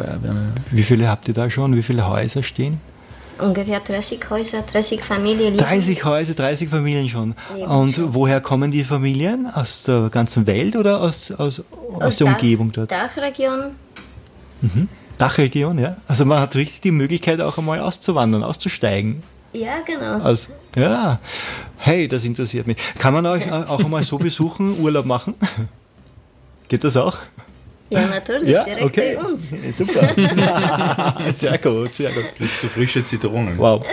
Wie 0.70 0.82
viele 0.82 1.08
habt 1.08 1.28
ihr 1.28 1.34
da 1.34 1.50
schon? 1.50 1.76
Wie 1.76 1.82
viele 1.82 2.08
Häuser 2.08 2.42
stehen? 2.42 2.80
Ungefähr 3.40 3.80
30 3.80 4.30
Häuser, 4.30 4.62
30 4.62 5.02
Familien. 5.02 5.56
30 5.56 6.04
Häuser, 6.04 6.34
30 6.34 6.68
Familien 6.68 7.08
schon. 7.08 7.34
Und 7.66 7.96
schon. 7.96 8.14
woher 8.14 8.40
kommen 8.40 8.70
die 8.70 8.84
Familien? 8.84 9.46
Aus 9.46 9.82
der 9.84 10.08
ganzen 10.10 10.46
Welt 10.46 10.76
oder 10.76 11.00
aus, 11.00 11.30
aus, 11.30 11.60
aus, 11.60 12.02
aus 12.02 12.16
der 12.16 12.26
Dach, 12.26 12.34
Umgebung 12.34 12.72
dort? 12.72 12.90
Dachregion. 12.90 13.76
Mhm. 14.60 14.88
Dachregion, 15.18 15.78
ja. 15.78 15.96
Also 16.06 16.24
man 16.24 16.40
hat 16.40 16.54
richtig 16.56 16.80
die 16.80 16.90
Möglichkeit 16.90 17.40
auch 17.40 17.58
einmal 17.58 17.80
auszuwandern, 17.80 18.42
auszusteigen. 18.42 19.22
Ja, 19.52 19.78
genau. 19.86 20.22
Also, 20.22 20.52
ja, 20.76 21.20
hey, 21.78 22.06
das 22.06 22.24
interessiert 22.24 22.66
mich. 22.66 22.76
Kann 22.98 23.14
man 23.14 23.26
euch 23.26 23.50
auch 23.52 23.80
einmal 23.80 24.02
so 24.02 24.18
besuchen, 24.18 24.78
Urlaub 24.80 25.06
machen? 25.06 25.34
Geht 26.68 26.84
das 26.84 26.96
auch? 26.96 27.16
Ja, 27.90 28.06
natürlich, 28.06 28.50
ja? 28.50 28.64
direkt 28.64 28.82
okay. 28.82 29.16
bei 29.16 29.24
uns. 29.24 29.54
Super. 29.72 30.14
sehr 31.32 31.58
gut, 31.58 31.94
sehr 31.94 32.12
gut. 32.12 32.24
Kriegst 32.36 32.62
du 32.62 32.68
frische 32.68 33.04
Zitronen. 33.04 33.56
Wow. 33.56 33.84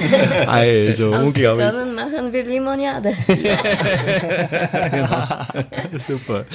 Also, 0.48 1.14
Aus 1.14 1.30
unglaublich. 1.30 1.66
Zitronen 1.66 1.96
machen 1.96 2.34
wir 2.34 2.44
Limonade. 2.44 3.14
Super. 6.08 6.46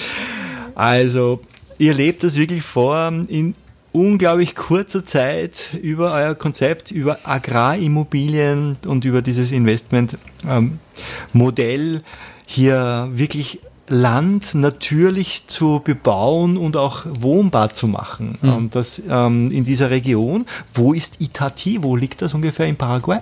Also, 0.75 1.41
ihr 1.79 1.95
lebt 1.95 2.25
das 2.25 2.37
wirklich 2.37 2.63
vor 2.63 3.11
in 3.29 3.55
unglaublich 3.93 4.55
kurzer 4.55 5.05
Zeit 5.05 5.71
über 5.83 6.13
euer 6.13 6.35
Konzept, 6.35 6.91
über 6.91 7.19
Agrarimmobilien 7.25 8.77
und 8.87 9.05
über 9.05 9.23
dieses 9.23 9.51
Investmentmodell 9.51 11.95
ähm, 11.95 12.01
hier 12.47 13.09
wirklich 13.13 13.61
Land 13.91 14.55
natürlich 14.55 15.47
zu 15.47 15.81
bebauen 15.85 16.57
und 16.57 16.77
auch 16.77 17.05
wohnbar 17.07 17.73
zu 17.73 17.89
machen. 17.89 18.39
Mhm. 18.41 18.53
Und 18.55 18.75
das 18.75 19.03
ähm, 19.09 19.51
in 19.51 19.65
dieser 19.65 19.91
Region. 19.91 20.47
Wo 20.73 20.93
ist 20.93 21.21
Itati? 21.21 21.83
Wo 21.83 21.97
liegt 21.97 22.23
das 22.23 22.33
ungefähr 22.33 22.67
in 22.67 22.77
Paraguay? 22.77 23.19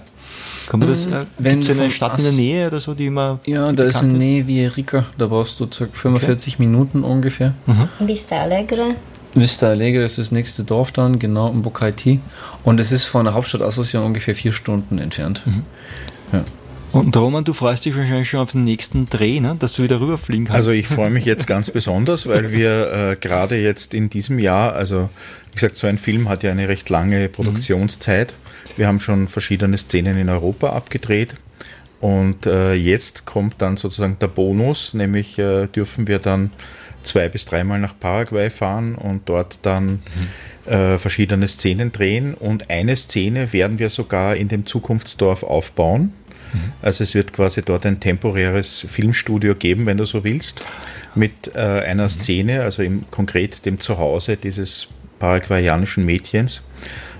Kann 0.69 0.81
man 0.81 0.91
das, 0.91 1.07
hm, 1.07 1.13
äh, 1.15 1.51
gibt 1.51 1.65
es 1.65 1.71
eine 1.71 1.91
Stadt 1.91 2.19
in 2.19 2.25
der 2.25 2.33
Nähe 2.35 2.67
oder 2.67 2.81
so, 2.81 2.93
die 2.93 3.07
immer. 3.07 3.41
Ja, 3.47 3.73
da 3.73 3.85
ist 3.85 4.03
in 4.03 4.19
Nähe 4.19 4.47
wie 4.47 4.67
Rica, 4.67 5.07
da 5.17 5.27
brauchst 5.27 5.59
du 5.61 5.67
ca. 5.67 5.87
45 5.91 6.55
okay. 6.55 6.63
Minuten 6.63 7.05
ungefähr. 7.05 7.55
Mhm. 7.67 7.89
Vista 8.01 8.37
Alegre. 8.37 8.95
Vista 9.35 9.69
Alegre 9.69 10.05
ist 10.05 10.19
das 10.19 10.31
nächste 10.31 10.65
Dorf 10.65 10.93
dann, 10.93 11.19
genau, 11.19 11.51
in 11.51 11.63
Bocaiti. 11.63 12.21
Und 12.65 12.81
es 12.81 12.93
ist 12.93 13.07
von 13.07 13.25
der 13.25 13.35
Hauptstadt 13.35 13.63
Asunción 13.63 14.05
ungefähr 14.05 14.35
vier 14.35 14.53
Stunden 14.53 14.99
entfernt. 14.99 15.43
Mhm. 15.47 15.65
Ja. 16.33 16.45
Und 16.93 17.17
Roman, 17.17 17.45
du 17.45 17.53
freust 17.53 17.85
dich 17.85 17.97
wahrscheinlich 17.97 18.29
schon 18.31 18.41
auf 18.41 18.53
den 18.53 18.65
nächsten 18.65 19.07
Dreh, 19.07 19.41
ne? 19.41 19.57
dass 19.59 19.73
du 19.73 19.83
wieder 19.83 20.01
rüberfliegen 20.01 20.47
kannst. 20.47 20.57
Also 20.57 20.71
ich 20.71 20.87
freue 20.87 21.11
mich 21.11 21.25
jetzt 21.25 21.47
ganz 21.47 21.71
besonders, 21.71 22.27
weil 22.27 22.51
wir 22.53 22.93
äh, 23.13 23.17
gerade 23.17 23.57
jetzt 23.57 23.95
in 23.95 24.09
diesem 24.09 24.39
Jahr, 24.39 24.73
also 24.75 25.11
wie 25.51 25.55
gesagt, 25.55 25.77
so 25.77 25.87
ein 25.87 25.99
Film 25.99 26.29
hat 26.29 26.43
ja 26.43 26.51
eine 26.51 26.69
recht 26.69 26.89
lange 26.89 27.29
Produktionszeit. 27.29 28.35
Wir 28.77 28.87
haben 28.87 29.01
schon 29.01 29.29
verschiedene 29.29 29.77
Szenen 29.77 30.17
in 30.19 30.29
Europa 30.29 30.71
abgedreht. 30.71 31.35
Und 32.01 32.47
äh, 32.47 32.75
jetzt 32.75 33.27
kommt 33.27 33.57
dann 33.59 33.77
sozusagen 33.77 34.19
der 34.21 34.29
Bonus, 34.29 34.95
nämlich 34.95 35.39
äh, 35.39 35.67
dürfen 35.67 36.07
wir 36.07 36.21
dann 36.21 36.51
zwei 37.03 37.29
bis 37.29 37.45
dreimal 37.45 37.81
nach 37.81 37.99
Paraguay 37.99 38.51
fahren 38.51 38.95
und 38.95 39.29
dort 39.29 39.59
dann 39.63 40.03
mhm. 40.67 40.73
äh, 40.73 40.99
verschiedene 40.99 41.49
Szenen 41.49 41.91
drehen. 41.91 42.35
Und 42.35 42.71
eine 42.71 42.95
Szene 42.97 43.53
werden 43.53 43.79
wir 43.79 43.91
sogar 43.91 44.37
in 44.37 44.49
dem 44.49 44.65
Zukunftsdorf 44.67 45.43
aufbauen. 45.43 46.13
Mhm. 46.53 46.73
Also 46.83 47.05
es 47.05 47.15
wird 47.15 47.33
quasi 47.33 47.63
dort 47.63 47.87
ein 47.87 48.01
temporäres 48.01 48.87
Filmstudio 48.91 49.55
geben, 49.55 49.87
wenn 49.87 49.97
du 49.97 50.05
so 50.05 50.25
willst, 50.25 50.67
mit 51.15 51.55
äh, 51.55 51.59
einer 51.59 52.05
mhm. 52.05 52.09
Szene, 52.09 52.63
also 52.63 52.83
im, 52.83 53.11
konkret 53.11 53.65
dem 53.65 53.81
Zuhause 53.81 54.37
dieses 54.37 54.89
paraguayanischen 55.19 56.05
Mädchens. 56.05 56.63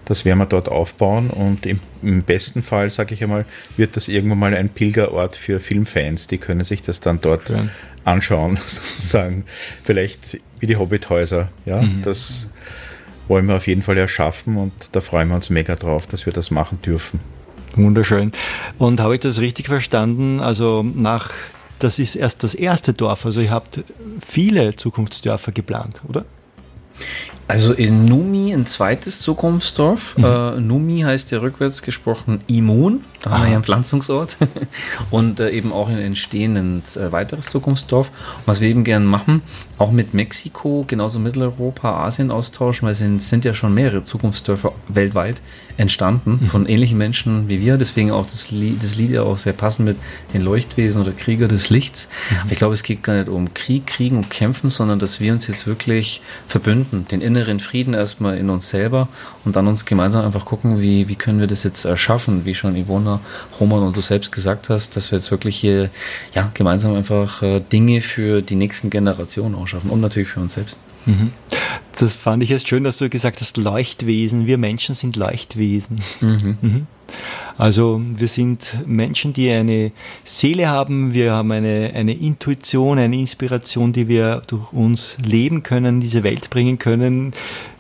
Das 0.05 0.25
werden 0.25 0.39
wir 0.39 0.47
dort 0.47 0.71
aufbauen 0.71 1.29
und 1.29 1.67
im, 1.67 1.81
im 2.03 2.23
besten 2.23 2.63
Fall, 2.63 2.89
sage 2.89 3.13
ich 3.13 3.23
einmal, 3.23 3.45
wird 3.77 3.95
das 3.97 4.09
irgendwann 4.09 4.39
mal 4.39 4.55
ein 4.55 4.71
Pilgerort 4.71 5.37
für 5.37 5.61
Filmfans. 5.61 6.29
Die 6.29 6.39
können 6.39 6.65
sich 6.65 6.83
das 6.83 7.01
dann 7.01 7.21
dort 7.21 7.51
ja. 7.51 7.67
anschauen, 8.05 8.57
sozusagen. 8.67 9.45
Vielleicht 9.83 10.41
wie 10.61 10.67
die 10.67 10.77
Hobbithäuser. 10.77 11.51
Ja, 11.67 11.83
mhm. 11.83 12.01
das 12.03 12.49
wollen 13.29 13.47
wir 13.47 13.57
auf 13.57 13.67
jeden 13.67 13.83
Fall 13.83 13.99
erschaffen 13.99 14.57
und 14.57 14.73
da 14.93 15.03
freuen 15.03 15.29
wir 15.29 15.35
uns 15.35 15.51
mega 15.51 15.77
drauf, 15.77 16.07
dass 16.07 16.25
wir 16.25 16.33
das 16.33 16.51
machen 16.51 16.81
dürfen. 16.81 17.21
Wunderschön. 17.85 18.33
Und 18.79 19.01
habe 19.01 19.15
ich 19.15 19.21
das 19.21 19.41
richtig 19.41 19.67
verstanden? 19.67 20.41
Also 20.41 20.83
nach, 20.83 21.31
das 21.79 21.99
ist 21.99 22.17
erst 22.17 22.43
das 22.43 22.55
erste 22.55 22.93
Dorf, 22.93 23.25
also 23.27 23.41
ihr 23.41 23.51
habt 23.51 23.81
viele 24.27 24.77
Zukunftsdörfer 24.77 25.53
geplant, 25.53 26.03
oder? 26.09 26.25
Also 27.49 27.73
in 27.73 28.05
Numi 28.05 28.53
ein 28.53 28.67
zweites 28.67 29.21
Zukunftsdorf. 29.21 30.19
Mhm. 30.19 30.25
Äh, 30.25 30.61
Numi 30.61 31.01
heißt 31.01 31.31
ja 31.31 31.39
rückwärts 31.39 31.81
gesprochen 31.81 32.41
Immun. 32.47 33.05
Da 33.23 33.31
haben 33.31 33.43
wir 33.43 33.49
ja 33.49 33.55
einen 33.55 33.65
Pflanzungsort. 33.65 34.37
und 35.11 35.41
äh, 35.41 35.49
eben 35.51 35.73
auch 35.73 35.89
ein 35.89 35.99
entstehendes 35.99 36.99
äh, 36.99 37.11
weiteres 37.11 37.47
Zukunftsdorf. 37.47 38.09
Und 38.09 38.47
was 38.47 38.61
wir 38.61 38.69
eben 38.69 38.85
gerne 38.85 39.07
machen, 39.07 39.43
auch 39.79 39.93
mit 39.93 40.13
Mexiko, 40.13 40.85
genauso 40.87 41.19
Mitteleuropa, 41.21 42.05
Asien 42.05 42.31
austauschen, 42.31 42.85
weil 42.85 42.93
es 42.93 42.99
sind, 42.99 43.23
sind 43.23 43.47
ja 43.47 43.55
schon 43.55 43.73
mehrere 43.73 44.05
Zukunftsdörfer 44.05 44.73
weltweit 44.89 45.41
entstanden 45.79 46.41
mhm. 46.43 46.47
von 46.47 46.67
ähnlichen 46.67 46.99
Menschen 46.99 47.49
wie 47.49 47.61
wir. 47.61 47.79
Deswegen 47.79 48.11
auch 48.11 48.27
das 48.27 48.51
Lied, 48.51 48.83
das 48.83 48.97
Lied 48.97 49.13
ja 49.13 49.23
auch 49.23 49.39
sehr 49.39 49.53
passend 49.53 49.89
mit 49.89 49.97
den 50.35 50.43
Leuchtwesen 50.43 51.01
oder 51.01 51.13
Krieger 51.13 51.49
des 51.49 51.71
Lichts. 51.71 52.09
Mhm. 52.31 52.51
Ich 52.51 52.59
glaube, 52.59 52.75
es 52.75 52.83
geht 52.83 53.03
gar 53.03 53.17
nicht 53.17 53.29
um 53.29 53.55
Krieg, 53.55 53.87
Kriegen 53.87 54.17
und 54.17 54.29
Kämpfen, 54.29 54.71
sondern 54.71 54.99
dass 54.99 55.21
wir 55.21 55.33
uns 55.33 55.47
jetzt 55.47 55.67
wirklich 55.67 56.21
verbünden, 56.47 57.07
den 57.11 57.21
inneren 57.21 57.61
Frieden 57.61 57.95
erstmal 57.95 58.37
in 58.37 58.51
uns 58.51 58.69
selber 58.69 59.09
und 59.45 59.57
dann 59.57 59.69
uns 59.69 59.85
gemeinsam 59.85 60.27
einfach 60.27 60.45
gucken, 60.45 60.81
wie, 60.81 61.09
wie 61.09 61.15
können 61.15 61.39
wir 61.41 61.47
das 61.47 61.63
jetzt 61.63 61.85
erschaffen, 61.85 62.45
wie 62.45 62.55
schon 62.55 62.77
Ivona, 62.77 63.21
Roman 63.61 63.85
und 63.85 63.97
du 63.97 64.01
selbst 64.01 64.33
gesagt 64.33 64.69
hast, 64.69 64.97
dass 64.97 65.13
wir 65.13 65.19
jetzt 65.19 65.31
wirklich 65.31 65.57
hier 65.57 65.91
ja, 66.35 66.51
gemeinsam 66.55 66.95
einfach 66.95 67.43
äh, 67.43 67.61
Dinge 67.61 68.01
für 68.01 68.43
die 68.43 68.57
nächsten 68.57 68.91
Generationen 68.91 69.55
auch 69.55 69.67
schaffen 69.67 69.91
und 69.91 70.01
natürlich 70.01 70.29
für 70.29 70.41
uns 70.41 70.55
selbst. 70.55 70.79
Mhm. 71.07 71.33
Das 71.99 72.15
fand 72.15 72.43
ich 72.43 72.51
jetzt 72.51 72.69
schön, 72.69 72.85
dass 72.85 72.99
du 72.99 73.09
gesagt 73.09 73.41
hast, 73.41 73.57
Leuchtwesen. 73.57 74.47
Wir 74.47 74.57
Menschen 74.57 74.95
sind 74.95 75.17
Leuchtwesen. 75.17 76.01
Mhm. 76.21 76.59
Mhm. 76.61 76.87
Also 77.57 78.01
wir 78.15 78.29
sind 78.29 78.87
Menschen, 78.87 79.33
die 79.33 79.51
eine 79.51 79.91
Seele 80.23 80.69
haben, 80.69 81.13
wir 81.13 81.33
haben 81.33 81.51
eine, 81.51 81.91
eine 81.95 82.13
Intuition, 82.13 82.99
eine 82.99 83.17
Inspiration, 83.17 83.93
die 83.93 84.07
wir 84.07 84.43
durch 84.47 84.73
uns 84.73 85.17
leben 85.25 85.65
können, 85.65 86.01
diese 86.01 86.23
Welt 86.23 86.51
bringen 86.51 86.79
können. 86.79 87.33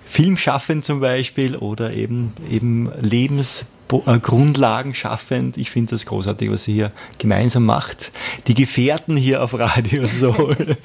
Film 0.08 0.36
schaffen 0.36 0.82
zum 0.82 1.00
Beispiel 1.00 1.56
oder 1.56 1.92
eben, 1.92 2.32
eben 2.50 2.90
Lebens 3.00 3.66
äh, 3.92 4.18
Grundlagen 4.18 4.94
schaffend. 4.94 5.56
Ich 5.56 5.70
finde 5.70 5.90
das 5.90 6.06
großartig, 6.06 6.50
was 6.50 6.64
sie 6.64 6.72
hier 6.72 6.90
gemeinsam 7.18 7.66
macht. 7.66 8.10
Die 8.46 8.54
Gefährten 8.54 9.16
hier 9.16 9.42
auf 9.42 9.58
Radio 9.58 10.06
Soul. 10.12 10.76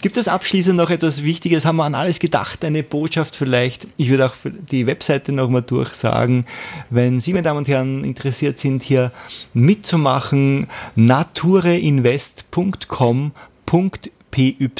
Gibt 0.00 0.16
es 0.16 0.28
abschließend 0.28 0.76
noch 0.76 0.90
etwas 0.90 1.22
Wichtiges? 1.22 1.64
Haben 1.64 1.76
wir 1.76 1.84
an 1.84 1.94
alles 1.94 2.18
gedacht? 2.18 2.64
Eine 2.64 2.82
Botschaft 2.82 3.36
vielleicht? 3.36 3.86
Ich 3.96 4.10
würde 4.10 4.26
auch 4.26 4.34
die 4.70 4.86
Webseite 4.86 5.32
nochmal 5.32 5.62
durchsagen. 5.62 6.46
Wenn 6.88 7.20
Sie, 7.20 7.32
meine 7.32 7.44
Damen 7.44 7.58
und 7.58 7.68
Herren, 7.68 8.02
interessiert 8.04 8.58
sind, 8.58 8.82
hier 8.82 9.12
mitzumachen, 9.52 10.68
natureinvest.com 10.96 13.32
PY, 14.30 14.70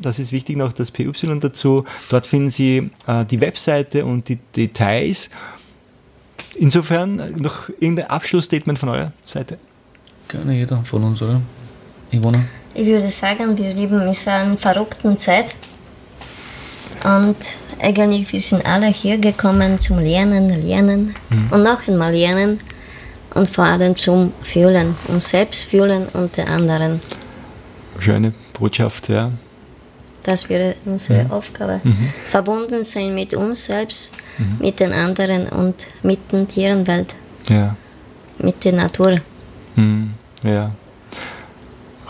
das 0.00 0.18
ist 0.18 0.32
wichtig 0.32 0.56
noch 0.56 0.72
das 0.72 0.90
PY 0.90 1.12
dazu. 1.40 1.84
Dort 2.08 2.26
finden 2.26 2.50
Sie 2.50 2.90
äh, 3.06 3.24
die 3.24 3.40
Webseite 3.40 4.04
und 4.04 4.28
die 4.28 4.36
Details 4.56 5.30
Insofern 6.58 7.16
noch 7.36 7.68
irgendein 7.80 8.08
Abschlussstatement 8.08 8.78
von 8.78 8.88
eurer 8.88 9.12
Seite. 9.22 9.58
Gerne 10.28 10.54
jeder 10.54 10.82
von 10.84 11.04
uns, 11.04 11.20
oder? 11.20 11.40
Ivona? 12.10 12.44
Ich 12.74 12.86
würde 12.86 13.08
sagen, 13.08 13.56
wir 13.56 13.72
leben 13.72 14.00
in 14.00 14.14
so 14.14 14.30
einer 14.30 14.56
verrückten 14.56 15.18
Zeit. 15.18 15.54
Und 17.04 17.36
eigentlich, 17.78 18.32
wir 18.32 18.40
sind 18.40 18.64
alle 18.64 18.86
hier 18.86 19.18
gekommen 19.18 19.78
zum 19.78 19.98
Lernen, 19.98 20.60
Lernen 20.60 21.14
und 21.50 21.62
noch 21.62 21.86
einmal 21.86 22.14
lernen. 22.14 22.60
Und 23.34 23.50
vor 23.50 23.64
allem 23.64 23.94
zum 23.96 24.32
Fühlen, 24.40 24.96
uns 25.08 25.28
selbst 25.28 25.68
fühlen 25.68 26.06
und 26.14 26.36
den 26.38 26.48
anderen. 26.48 27.00
Schöne 28.00 28.34
Botschaft, 28.52 29.08
ja. 29.08 29.32
Das 30.24 30.48
wäre 30.48 30.74
unsere 30.84 31.30
Aufgabe. 31.30 31.80
Verbunden 32.24 32.82
sein 32.82 33.14
mit 33.14 33.32
uns 33.34 33.66
selbst, 33.66 34.12
mit 34.58 34.80
den 34.80 34.92
anderen 34.92 35.48
und 35.48 35.86
mit 36.02 36.18
der 36.32 36.48
Tierenwelt, 36.48 37.14
Ja. 37.48 37.76
mit 38.38 38.64
der 38.64 38.72
Natur. 38.72 39.20
Hm. 39.76 40.14
Ja. 40.42 40.72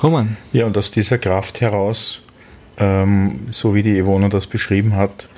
Roman. 0.03 0.37
Ja, 0.53 0.65
und 0.67 0.77
aus 0.79 0.91
dieser 0.91 1.19
Kraft 1.19 1.61
heraus, 1.61 2.21
ähm, 2.79 3.49
so 3.51 3.75
wie 3.75 3.83
die 3.83 3.99
Ivona 3.99 4.29
das 4.29 4.47
beschrieben 4.47 4.97
hat, 4.97 5.29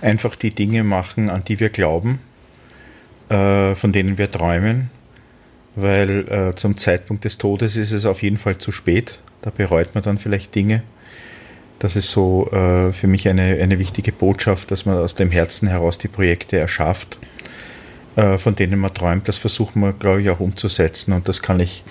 einfach 0.00 0.36
die 0.36 0.50
Dinge 0.54 0.84
machen, 0.84 1.30
an 1.30 1.42
die 1.44 1.58
wir 1.58 1.70
glauben, 1.70 2.20
äh, 3.30 3.74
von 3.74 3.92
denen 3.92 4.16
wir 4.16 4.30
träumen, 4.30 4.90
weil 5.74 6.28
äh, 6.28 6.54
zum 6.54 6.76
Zeitpunkt 6.76 7.24
des 7.24 7.38
Todes 7.38 7.76
ist 7.76 7.90
es 7.92 8.06
auf 8.06 8.22
jeden 8.22 8.38
Fall 8.38 8.58
zu 8.58 8.70
spät. 8.72 9.18
Da 9.42 9.50
bereut 9.50 9.94
man 9.94 10.02
dann 10.02 10.18
vielleicht 10.18 10.54
Dinge. 10.54 10.82
Das 11.78 11.94
ist 11.94 12.10
so 12.10 12.50
äh, 12.50 12.92
für 12.92 13.06
mich 13.06 13.28
eine, 13.28 13.58
eine 13.60 13.78
wichtige 13.78 14.10
Botschaft, 14.10 14.70
dass 14.70 14.84
man 14.84 14.98
aus 14.98 15.14
dem 15.14 15.30
Herzen 15.30 15.68
heraus 15.68 15.98
die 15.98 16.08
Projekte 16.08 16.58
erschafft, 16.58 17.18
äh, 18.16 18.36
von 18.36 18.56
denen 18.56 18.80
man 18.80 18.92
träumt. 18.92 19.28
Das 19.28 19.36
versuchen 19.36 19.80
wir, 19.80 19.92
glaube 19.92 20.22
ich, 20.22 20.30
auch 20.30 20.40
umzusetzen 20.40 21.12
und 21.12 21.28
das 21.28 21.40
kann 21.40 21.60
ich 21.60 21.84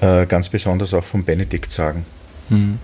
äh, 0.00 0.26
ganz 0.26 0.50
besonders 0.50 0.92
auch 0.92 1.04
von 1.04 1.24
Benedikt 1.24 1.72
sagen. 1.72 2.04
Hm. 2.48 2.78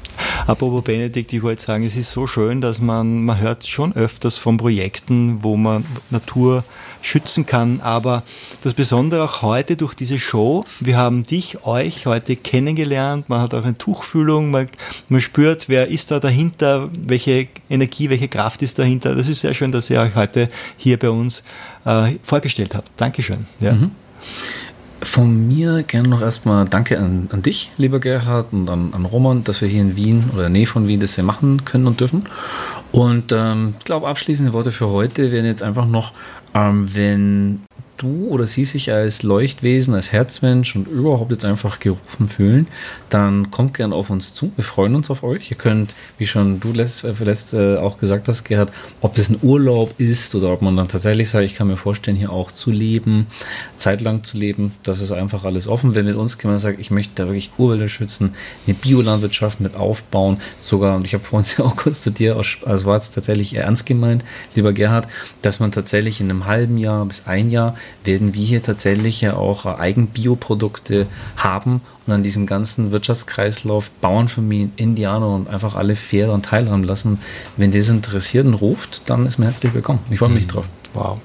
Apropos 0.47 0.83
Benedikt, 0.83 1.33
ich 1.33 1.43
wollte 1.43 1.63
sagen, 1.63 1.85
es 1.85 1.97
ist 1.97 2.11
so 2.11 2.27
schön, 2.27 2.61
dass 2.61 2.81
man, 2.81 3.25
man 3.25 3.39
hört 3.39 3.67
schon 3.67 3.95
öfters 3.95 4.37
von 4.39 4.57
Projekten, 4.57 5.43
wo 5.43 5.57
man 5.57 5.85
Natur 6.11 6.65
schützen 7.03 7.45
kann, 7.45 7.81
aber 7.83 8.23
das 8.63 8.75
Besondere 8.75 9.25
auch 9.25 9.43
heute 9.43 9.77
durch 9.77 9.95
diese 9.95 10.19
Show, 10.19 10.65
wir 10.81 10.97
haben 10.97 11.25
dich, 11.25 11.67
euch 11.67 12.07
heute 12.07 12.37
kennengelernt, 12.37 13.29
man 13.29 13.41
hat 13.41 13.53
auch 13.55 13.65
eine 13.65 13.77
Tuchfühlung, 13.77 14.51
man, 14.51 14.69
man 15.09 15.21
spürt, 15.21 15.69
wer 15.69 15.89
ist 15.89 16.11
da 16.11 16.21
dahinter, 16.21 16.89
welche 16.93 17.49
Energie, 17.69 18.09
welche 18.09 18.29
Kraft 18.29 18.63
ist 18.63 18.79
dahinter. 18.79 19.15
Das 19.15 19.29
ist 19.29 19.41
sehr 19.41 19.55
schön, 19.55 19.73
dass 19.73 19.91
ihr 19.91 20.01
euch 20.01 20.15
heute 20.15 20.49
hier 20.77 20.99
bei 20.99 21.11
uns 21.11 21.45
äh, 21.85 22.13
vorgestellt 22.23 22.75
habt. 22.75 22.89
Dankeschön. 22.97 23.47
Ja. 23.61 23.77
Von 25.03 25.49
mir 25.49 25.83
gerne 25.83 26.07
noch 26.07 26.21
erstmal 26.21 26.65
Danke 26.65 26.97
an, 26.99 27.29
an 27.33 27.43
dich, 27.43 27.73
lieber 27.77 27.99
Gerhard, 27.99 28.53
und 28.53 28.71
an, 28.71 28.95
an 28.95 29.05
Roman, 29.05 29.43
dass 29.43 29.61
wir 29.61 29.67
hier 29.67 29.81
in 29.81 29.97
Wien 29.97 30.31
oder 30.33 30.47
in 30.47 30.53
der 30.53 30.61
Nähe 30.61 30.67
von 30.69 30.87
Wien 30.87 31.01
das 31.01 31.17
hier 31.17 31.25
machen 31.25 31.65
können 31.65 31.89
und 31.89 31.99
dürfen. 31.99 32.27
Und 32.93 33.33
ähm, 33.33 33.75
ich 33.79 33.85
glaube, 33.85 34.07
abschließende 34.07 34.53
Worte 34.53 34.71
für 34.71 34.91
heute 34.91 35.33
wären 35.33 35.45
jetzt 35.45 35.63
einfach 35.63 35.87
noch, 35.87 36.13
ähm, 36.55 36.95
wenn 36.95 37.61
du 38.03 38.27
oder 38.29 38.47
sie 38.47 38.65
sich 38.65 38.93
als 38.93 39.23
Leuchtwesen, 39.23 39.95
als 39.95 40.13
Herzmensch 40.13 40.75
und 40.75 40.89
überhaupt 40.89 41.31
jetzt 41.31 41.45
einfach 41.45 41.79
gerufen 41.79 42.29
fühlen, 42.29 42.67
dann 43.11 43.51
kommt 43.51 43.75
gern 43.75 43.93
auf 43.93 44.11
uns 44.11 44.35
zu. 44.35 44.53
Wir 44.57 44.65
freuen 44.65 44.95
uns 44.95 45.11
auf 45.11 45.23
euch. 45.23 45.51
Ihr 45.51 45.57
könnt, 45.57 45.95
wie 46.19 46.27
schon 46.27 46.61
du 46.61 46.73
letzt, 46.73 47.05
äh, 47.05 47.13
äh, 47.53 47.79
auch 47.79 47.99
gesagt 47.99 48.29
hast, 48.29 48.45
Gerhard, 48.45 48.73
ob 49.01 49.15
das 49.15 49.29
ein 49.29 49.39
Urlaub 49.43 49.95
ist 49.99 50.35
oder 50.35 50.53
ob 50.53 50.63
man 50.63 50.77
dann 50.77 50.89
tatsächlich 50.89 51.31
sagt, 51.31 51.45
ich 51.45 51.55
kann 51.55 51.69
mir 51.69 51.77
vorstellen, 51.77 52.17
hier 52.17 52.33
auch 52.33 52.51
zu 52.51 52.71
leben, 52.71 53.29
zeitlang 53.77 54.25
zu 54.25 54.37
leben, 54.37 54.73
das 54.83 55.01
ist 55.01 55.13
einfach 55.13 55.45
alles 55.45 55.69
offen. 55.69 55.95
Wenn 55.95 56.07
mit 56.07 56.17
uns 56.17 56.37
jemand 56.43 56.61
sagt, 56.61 56.81
ich 56.81 56.91
möchte 56.91 57.13
da 57.15 57.27
wirklich 57.27 57.53
Urwälder 57.59 57.89
schützen, 57.89 58.35
eine 58.67 58.75
Biolandwirtschaft 58.75 59.61
mit 59.61 59.77
aufbauen, 59.77 60.39
sogar, 60.61 60.97
und 60.97 61.07
ich 61.07 61.15
habe 61.15 61.23
vorhin 61.23 61.49
ja 61.57 61.65
auch 61.65 61.77
kurz 61.77 62.01
zu 62.01 62.11
dir, 62.11 62.37
also 62.37 62.87
war 62.87 62.97
es 62.97 63.11
tatsächlich 63.11 63.55
ernst 63.55 63.87
gemeint, 63.87 64.25
lieber 64.55 64.73
Gerhard, 64.73 65.07
dass 65.43 65.61
man 65.61 65.71
tatsächlich 65.71 66.21
in 66.21 66.31
einem 66.31 66.47
halben 66.47 66.79
Jahr 66.79 67.05
bis 67.07 67.27
ein 67.27 67.51
Jahr 67.51 67.77
werden 68.05 68.35
wir 68.35 68.45
hier 68.45 68.63
tatsächlich 68.63 69.21
ja 69.21 69.37
auch 69.37 69.67
Eigenbioprodukte 69.67 71.07
haben 71.37 71.81
und 72.07 72.13
an 72.13 72.23
diesem 72.23 72.47
ganzen 72.47 72.93
Wirtschaftskreislauf 72.93 73.91
Bauernfamilien, 74.01 74.73
Indianer 74.77 75.29
und 75.29 75.49
einfach 75.49 75.75
alle 75.75 75.97
fair 75.97 76.27
daran 76.27 76.43
teilhaben 76.43 76.85
lassen. 76.85 77.19
Wenn 77.57 77.73
das 77.73 77.89
interessiert 77.89 78.47
und 78.47 78.55
ruft, 78.55 79.09
dann 79.09 79.27
ist 79.27 79.39
man 79.39 79.49
herzlich 79.49 79.75
willkommen. 79.75 80.01
Ich 80.11 80.19
freue 80.19 80.31
mich 80.31 80.47
drauf. 80.47 80.67
Wow. 80.95 81.21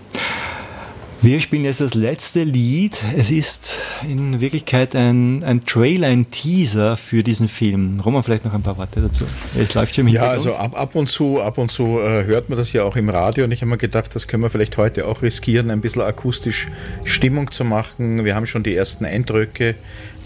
Wir 1.20 1.40
spielen 1.42 1.64
jetzt 1.66 1.82
das 1.82 1.96
letzte 1.96 2.44
Lied. 2.44 2.96
Es 3.18 3.32
ist 3.32 3.82
in 4.08 4.40
Wirklichkeit 4.40 4.96
ein, 4.96 5.44
ein 5.44 5.66
Trailer, 5.66 6.08
ein 6.08 6.30
Teaser 6.30 6.96
für 6.96 7.24
diesen 7.24 7.48
Film. 7.48 8.00
Roman, 8.00 8.22
vielleicht 8.22 8.46
noch 8.46 8.54
ein 8.54 8.62
paar 8.62 8.78
Worte 8.78 9.02
dazu. 9.02 9.26
Es 9.60 9.74
läuft 9.74 9.96
schon 9.96 10.08
im 10.08 10.14
Ja, 10.14 10.30
also 10.30 10.54
ab, 10.56 10.80
ab 10.80 10.94
und 10.96 11.10
zu, 11.10 11.42
ab 11.42 11.58
und 11.58 11.72
zu 11.72 12.00
äh, 12.00 12.24
hört 12.26 12.50
man 12.50 12.58
das 12.58 12.72
ja 12.72 12.84
auch 12.84 12.96
im 12.96 13.10
Radio 13.10 13.46
und 13.46 13.52
ich 13.52 13.62
habe 13.62 13.70
mir 13.72 13.78
gedacht, 13.78 14.14
das 14.14 14.28
können 14.28 14.44
wir 14.44 14.52
vielleicht 14.52 14.78
heute 14.78 15.08
auch 15.08 15.24
riskieren, 15.24 15.72
ein 15.72 15.82
bisschen 15.82 16.04
akustisch 16.04 16.68
Stimmung 17.04 17.50
zu 17.50 17.64
machen. 17.66 18.24
Wir 18.24 18.36
haben 18.36 18.46
schon 18.46 18.62
die 18.62 18.76
ersten 18.76 19.04
Eindrücke 19.04 19.74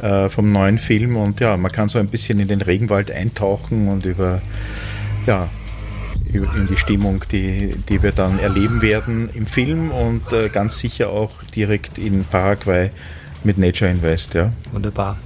äh, 0.01 0.27
vom 0.27 0.51
neuen 0.51 0.77
Film 0.77 1.15
und 1.15 1.39
ja, 1.39 1.55
man 1.55 1.71
kann 1.71 1.87
so 1.87 1.99
ein 1.99 2.07
bisschen 2.07 2.37
in 2.39 2.49
den 2.49 2.61
Regenwald 2.61 3.09
eintauchen 3.11 3.87
und 3.87 4.05
über 4.05 4.41
ja, 5.25 5.43
über- 5.43 5.60
in 6.33 6.67
die 6.69 6.77
Stimmung, 6.77 7.23
die, 7.31 7.75
die 7.89 8.01
wir 8.01 8.11
dann 8.11 8.39
erleben 8.39 8.81
werden 8.81 9.29
im 9.33 9.47
Film 9.47 9.91
und 9.91 10.31
äh, 10.33 10.49
ganz 10.49 10.79
sicher 10.79 11.09
auch 11.09 11.43
direkt 11.55 11.97
in 11.97 12.23
Paraguay 12.25 12.91
mit 13.43 13.57
Nature 13.57 13.89
Invest, 13.89 14.33
ja. 14.33 14.51
Wunderbar. 14.71 15.17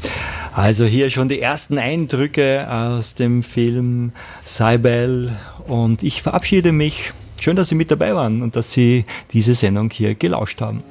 Also 0.54 0.86
hier 0.86 1.10
schon 1.10 1.28
die 1.28 1.42
ersten 1.42 1.78
Eindrücke 1.78 2.66
aus 2.70 3.14
dem 3.14 3.44
Film 3.44 4.14
Cybel 4.46 5.34
und 5.68 6.02
ich 6.02 6.22
verabschiede 6.22 6.72
mich. 6.72 7.12
Schön, 7.42 7.58
dass 7.58 7.70
Sie 7.70 7.76
mit 7.76 7.92
dabei 7.92 8.16
waren 8.16 8.42
und 8.42 8.56
dass 8.56 8.72
Sie 8.72 9.06
diese 9.34 9.54
Sendung 9.54 9.90
hier 9.90 10.16
gelauscht 10.16 10.62
haben. 10.62 10.82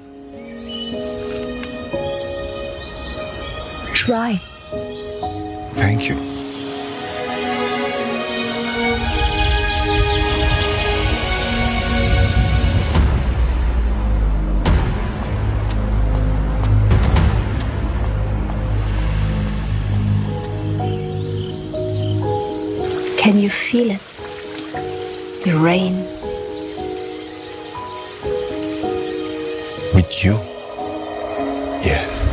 Try. 3.95 4.39
Thank 5.77 6.11
you. 6.11 6.34
Can 23.35 23.43
you 23.43 23.51
feel 23.51 23.91
it? 23.91 24.01
The 25.43 25.59
rain. 25.59 25.97
With 29.93 30.22
you? 30.22 30.35
Yes. 31.82 32.28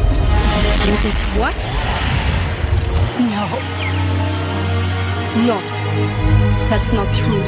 You 0.85 0.95
did 1.01 1.17
what? 1.41 1.57
No. 3.33 3.45
No. 5.47 5.59
That's 6.69 6.93
not 6.93 7.11
true. 7.15 7.41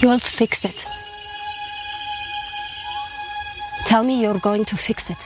You'll 0.00 0.18
fix 0.18 0.66
it. 0.66 0.84
Tell 3.86 4.04
me 4.04 4.20
you're 4.20 4.38
going 4.38 4.66
to 4.66 4.76
fix 4.76 5.08
it. 5.08 5.25